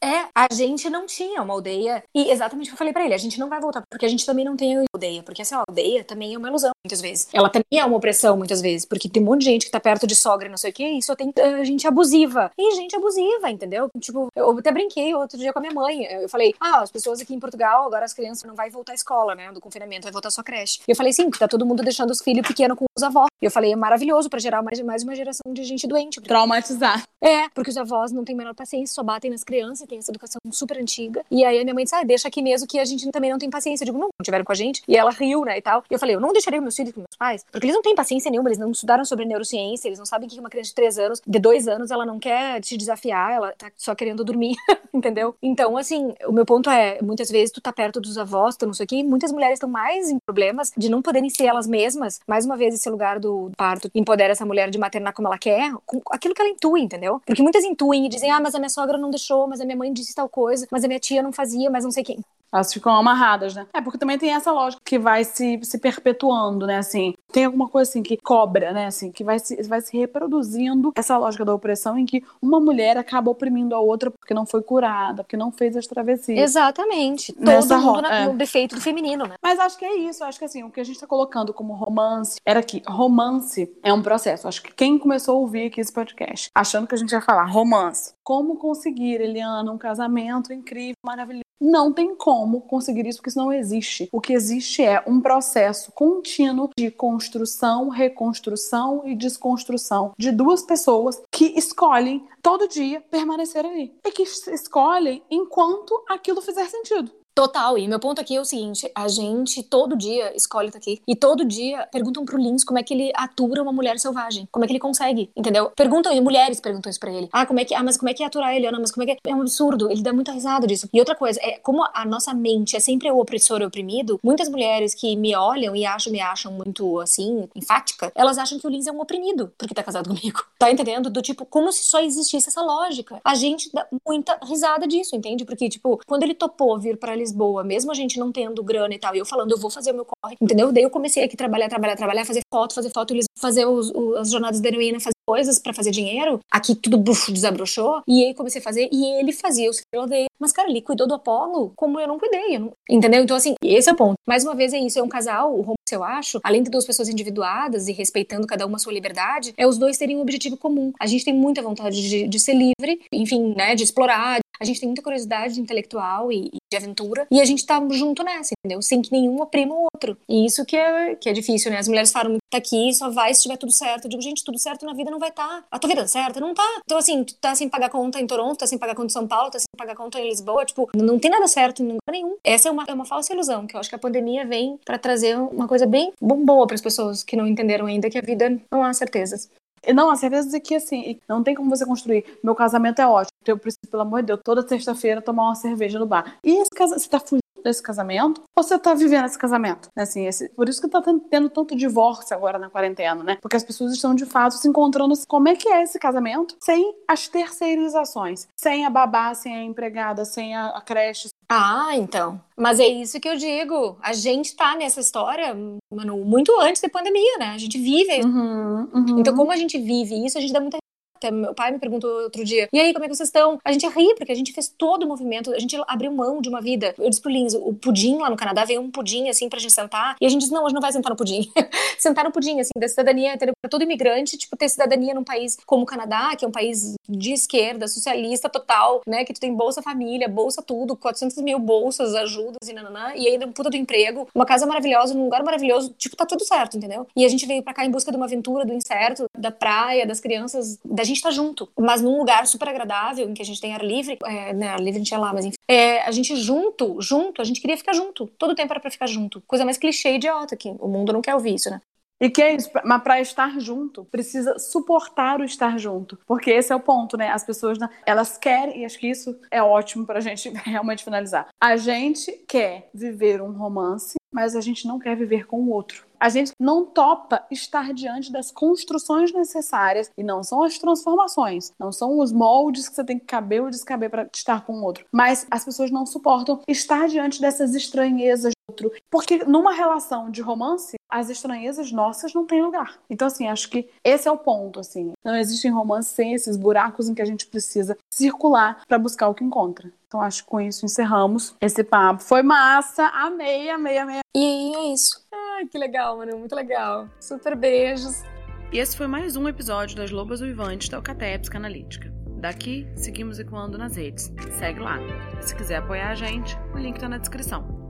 [0.02, 2.04] É, a gente não tinha uma aldeia.
[2.16, 4.10] E exatamente o que eu falei pra ele, a gente não vai voltar, porque a
[4.10, 5.22] gente também não tem aldeia.
[5.24, 7.28] Porque essa aldeia também é uma ilusão, muitas vezes.
[7.34, 8.86] Ela também é uma opressão, muitas vezes.
[8.86, 10.74] Porque tem um monte de gente que tá perto de sogra e não sei o
[10.74, 12.52] quê, e só tem uh, gente abusiva.
[12.58, 13.90] E gente abusiva, entendeu?
[14.00, 16.06] Tipo, eu até brinquei outro dia com a minha mãe.
[16.06, 18.96] Eu falei, ah, as pessoas aqui em Portugal, agora as crianças não vai voltar à
[18.96, 19.52] escola, né?
[19.52, 20.80] Do confinamento, vai voltar só creche.
[20.88, 23.28] E eu falei, sim, tá todo mundo deixando os filhos pequenos com os avós.
[23.42, 26.22] E eu falei, é maravilhoso para gerar mais, mais uma geração de gente doente.
[26.22, 27.04] Traumatizar.
[27.22, 30.40] É, porque os avós não têm menor paciência, só batem nas crianças, tem essa educação
[30.52, 31.24] super antiga.
[31.30, 33.38] E aí a minha mãe disse, ah, deixa aqui mesmo que a gente também não
[33.38, 33.84] tem paciência.
[33.84, 34.82] Eu digo, não, tiveram com a gente.
[34.88, 35.84] E ela riu, né, e tal.
[35.90, 37.96] E eu falei, eu não deixaria meus filhos com meus pais, porque eles não têm
[37.96, 41.00] paciência nenhuma, eles não estudaram sobre neurociência, eles não sabem que uma criança de 3
[41.00, 44.56] anos, de 2 anos, ela não quer te desafiar, ela tá só querendo dormir,
[44.94, 45.36] entendeu?
[45.42, 48.74] Então, assim, o meu ponto é, muitas vezes tu tá perto dos avós, tu não
[48.74, 52.20] sei o quê, muitas mulheres estão mais em problemas de não poderem ser elas mesmas.
[52.28, 55.72] Mais uma vez, esse lugar do parto empodera essa mulher de maternar como ela quer,
[55.86, 57.22] com aquilo que ela intui, entendeu?
[57.26, 59.78] Porque muitas intuem e dizem, ah, mas a minha sogra não deixou, mas a minha
[59.80, 62.20] mãe disse tal coisa, mas a minha tia não fazia, mas não sei quem.
[62.52, 63.68] Elas ficam amarradas, né?
[63.74, 66.78] É, porque também tem essa lógica que vai se, se perpetuando, né?
[66.78, 68.88] Assim, tem alguma coisa assim que cobra, né?
[68.88, 72.98] Assim, que vai se, vai se reproduzindo essa lógica da opressão em que uma mulher
[72.98, 76.40] acaba oprimindo a outra porque não foi curada, porque não fez as travessias.
[76.40, 77.36] Exatamente.
[77.38, 78.26] Nessa Todo mundo é.
[78.26, 79.36] no defeito do feminino, né?
[79.42, 80.24] Mas acho que é isso.
[80.24, 83.94] Acho que assim, o que a gente tá colocando como romance era que romance é
[83.94, 84.48] um processo.
[84.48, 87.46] Acho que quem começou a ouvir aqui esse podcast achando que a gente ia falar
[87.46, 93.40] romance, como conseguir, Eliana, um casamento incrível, maravilhoso não tem como conseguir isso, porque isso
[93.40, 94.10] não existe.
[94.12, 101.22] O que existe é um processo contínuo de construção, reconstrução e desconstrução de duas pessoas
[101.32, 103.94] que escolhem todo dia permanecer ali.
[104.06, 107.12] E que escolhem enquanto aquilo fizer sentido.
[107.40, 107.78] Total.
[107.78, 111.02] E meu ponto aqui é o seguinte: a gente todo dia escolhe estar aqui.
[111.08, 114.46] E todo dia perguntam pro Lins como é que ele atura uma mulher selvagem.
[114.52, 115.72] Como é que ele consegue, entendeu?
[115.74, 117.30] Perguntam, e mulheres perguntam isso pra ele.
[117.32, 117.74] Ah, como é que.
[117.74, 118.78] Ah, mas como é que é aturar a Eliana?
[118.78, 119.32] Mas como é que é?
[119.32, 119.90] É um absurdo.
[119.90, 120.90] Ele dá muita risada disso.
[120.92, 124.50] E outra coisa, é como a nossa mente é sempre o opressor e oprimido, muitas
[124.50, 128.70] mulheres que me olham e acham, me acham muito assim, enfática, elas acham que o
[128.70, 130.44] Lins é um oprimido porque tá casado comigo.
[130.60, 131.10] Tá entendendo?
[131.10, 133.22] Do tipo, como se só existisse essa lógica.
[133.24, 135.46] A gente dá muita risada disso, entende?
[135.46, 138.94] Porque, tipo, quando ele topou vir pra Lisboa, Lisboa, mesmo a gente não tendo grana
[138.94, 140.72] e tal, e eu falando, eu vou fazer o meu corre, entendeu?
[140.72, 144.18] Daí eu comecei aqui a trabalhar, trabalhar, trabalhar, fazer foto, fazer foto, fazer os, os,
[144.18, 146.40] as jornadas da heroína, fazer coisas para fazer dinheiro.
[146.52, 146.98] Aqui tudo
[147.32, 148.02] desabrochou.
[148.08, 150.26] E aí comecei a fazer, e ele fazia que eu odeio.
[150.40, 152.56] Mas, cara, ele cuidou do Apolo como eu não cuidei.
[152.56, 152.72] Eu não...
[152.90, 153.22] Entendeu?
[153.22, 154.16] Então, assim, esse é o ponto.
[154.28, 156.86] Mais uma vez é isso, é um casal, o romance, eu acho, além de duas
[156.86, 160.58] pessoas individuadas e respeitando cada uma a sua liberdade, é os dois terem um objetivo
[160.58, 160.92] comum.
[161.00, 164.80] A gente tem muita vontade de, de ser livre, enfim, né, de explorar, a gente
[164.80, 168.82] tem muita curiosidade intelectual e, e, de aventura, e a gente tá junto nessa, entendeu?
[168.82, 170.18] Sem que nenhum oprima o outro.
[170.28, 171.78] E isso que é, que é difícil, né?
[171.78, 174.06] As mulheres falam, tá aqui, só vai se tiver tudo certo.
[174.06, 175.48] Eu digo, gente, tudo certo na vida não vai estar.
[175.48, 175.64] Tá.
[175.72, 176.68] A tua vida certa não tá.
[176.84, 179.28] Então, assim, tu tá sem pagar conta em Toronto, tá sem pagar conta em São
[179.28, 182.38] Paulo, tá sem pagar conta em Lisboa, tipo, não tem nada certo em lugar nenhum.
[182.44, 184.98] Essa é uma, é uma falsa ilusão, que eu acho que a pandemia vem para
[184.98, 188.60] trazer uma coisa bem boa para as pessoas que não entenderam ainda que a vida
[188.72, 189.50] não há certezas.
[189.94, 192.26] Não, a certeza é que assim, não tem como você construir.
[192.44, 193.32] Meu casamento é ótimo.
[193.46, 196.38] Eu preciso, pelo amor de Deus, toda sexta-feira tomar uma cerveja no bar.
[196.44, 199.90] E esse casamento, você tá fugindo desse casamento ou você tá vivendo esse casamento?
[199.96, 203.38] Assim, esse, por isso que tá tendo tanto divórcio agora na quarentena, né?
[203.42, 206.96] Porque as pessoas estão de fato se encontrando como é que é esse casamento sem
[207.08, 211.30] as terceirizações, sem a babá, sem a empregada, sem a, a creche.
[211.52, 212.40] Ah, então.
[212.56, 213.98] Mas é isso que eu digo.
[214.04, 215.56] A gente tá nessa história,
[215.92, 217.48] mano, muito antes da pandemia, né?
[217.48, 218.22] A gente vive.
[218.24, 219.20] Uhum, uhum.
[219.20, 220.78] Então, como a gente vive isso, a gente dá muita
[221.20, 223.60] Até meu pai me perguntou outro dia, e aí, como é que vocês estão?
[223.64, 226.48] A gente ri, porque a gente fez todo o movimento, a gente abriu mão de
[226.48, 226.96] uma vida.
[226.98, 229.74] Eu disse pro Lins, o pudim lá no Canadá veio um pudim, assim, pra gente
[229.74, 231.52] sentar, e a gente disse, não, hoje não vai sentar no pudim.
[232.00, 235.84] sentar no pudim, assim, da cidadania, pra todo imigrante, tipo, ter cidadania num país como
[235.84, 239.82] o Canadá, que é um país de esquerda, socialista total, né, que tu tem Bolsa
[239.82, 244.26] Família, Bolsa tudo, 400 mil bolsas, ajudas e nananã, e ainda um puta do emprego,
[244.34, 247.06] uma casa maravilhosa, num lugar maravilhoso, tipo, tá tudo certo, entendeu?
[247.14, 250.06] E a gente veio pra cá em busca de uma aventura, do incerto, da praia,
[250.06, 253.46] das crianças, da gente estar tá junto, mas num lugar super agradável, em que a
[253.46, 256.02] gente tem ar livre, é, né, ar livre a gente ia lá, mas enfim, é,
[256.04, 259.42] a gente junto, junto, a gente queria ficar junto, todo tempo era pra ficar junto,
[259.48, 261.82] coisa mais clichê e idiota aqui, o mundo não quer ouvir isso, né?
[262.22, 266.20] E que é isso, mas para estar junto, precisa suportar o estar junto.
[266.28, 267.30] Porque esse é o ponto, né?
[267.30, 271.48] As pessoas, elas querem, e acho que isso é ótimo pra gente realmente finalizar.
[271.62, 276.09] A gente quer viver um romance, mas a gente não quer viver com o outro
[276.20, 281.92] a gente não topa estar diante das construções necessárias e não são as transformações, não
[281.92, 285.06] são os moldes que você tem que caber ou descaber para estar com o outro,
[285.12, 290.96] mas as pessoas não suportam estar diante dessas estranhezas outro, porque numa relação de romance
[291.10, 293.00] as estranhezas nossas não têm lugar.
[293.10, 295.14] Então, assim, acho que esse é o ponto, assim.
[295.26, 299.34] Não existem romances sem esses buracos em que a gente precisa circular para buscar o
[299.34, 299.92] que encontra.
[300.08, 302.22] Então, acho que com isso encerramos esse papo.
[302.22, 304.20] Foi massa, amei, amei, amei.
[304.36, 305.26] E é isso.
[305.32, 307.08] Ai, que legal, mano, muito legal.
[307.20, 308.24] Super beijos.
[308.72, 312.14] E esse foi mais um episódio das Lobas Uivantes da Alcateia Psicanalítica.
[312.40, 314.32] Daqui, seguimos ecoando nas redes.
[314.58, 314.98] Segue lá.
[315.40, 317.89] E se quiser apoiar a gente, o link tá na descrição.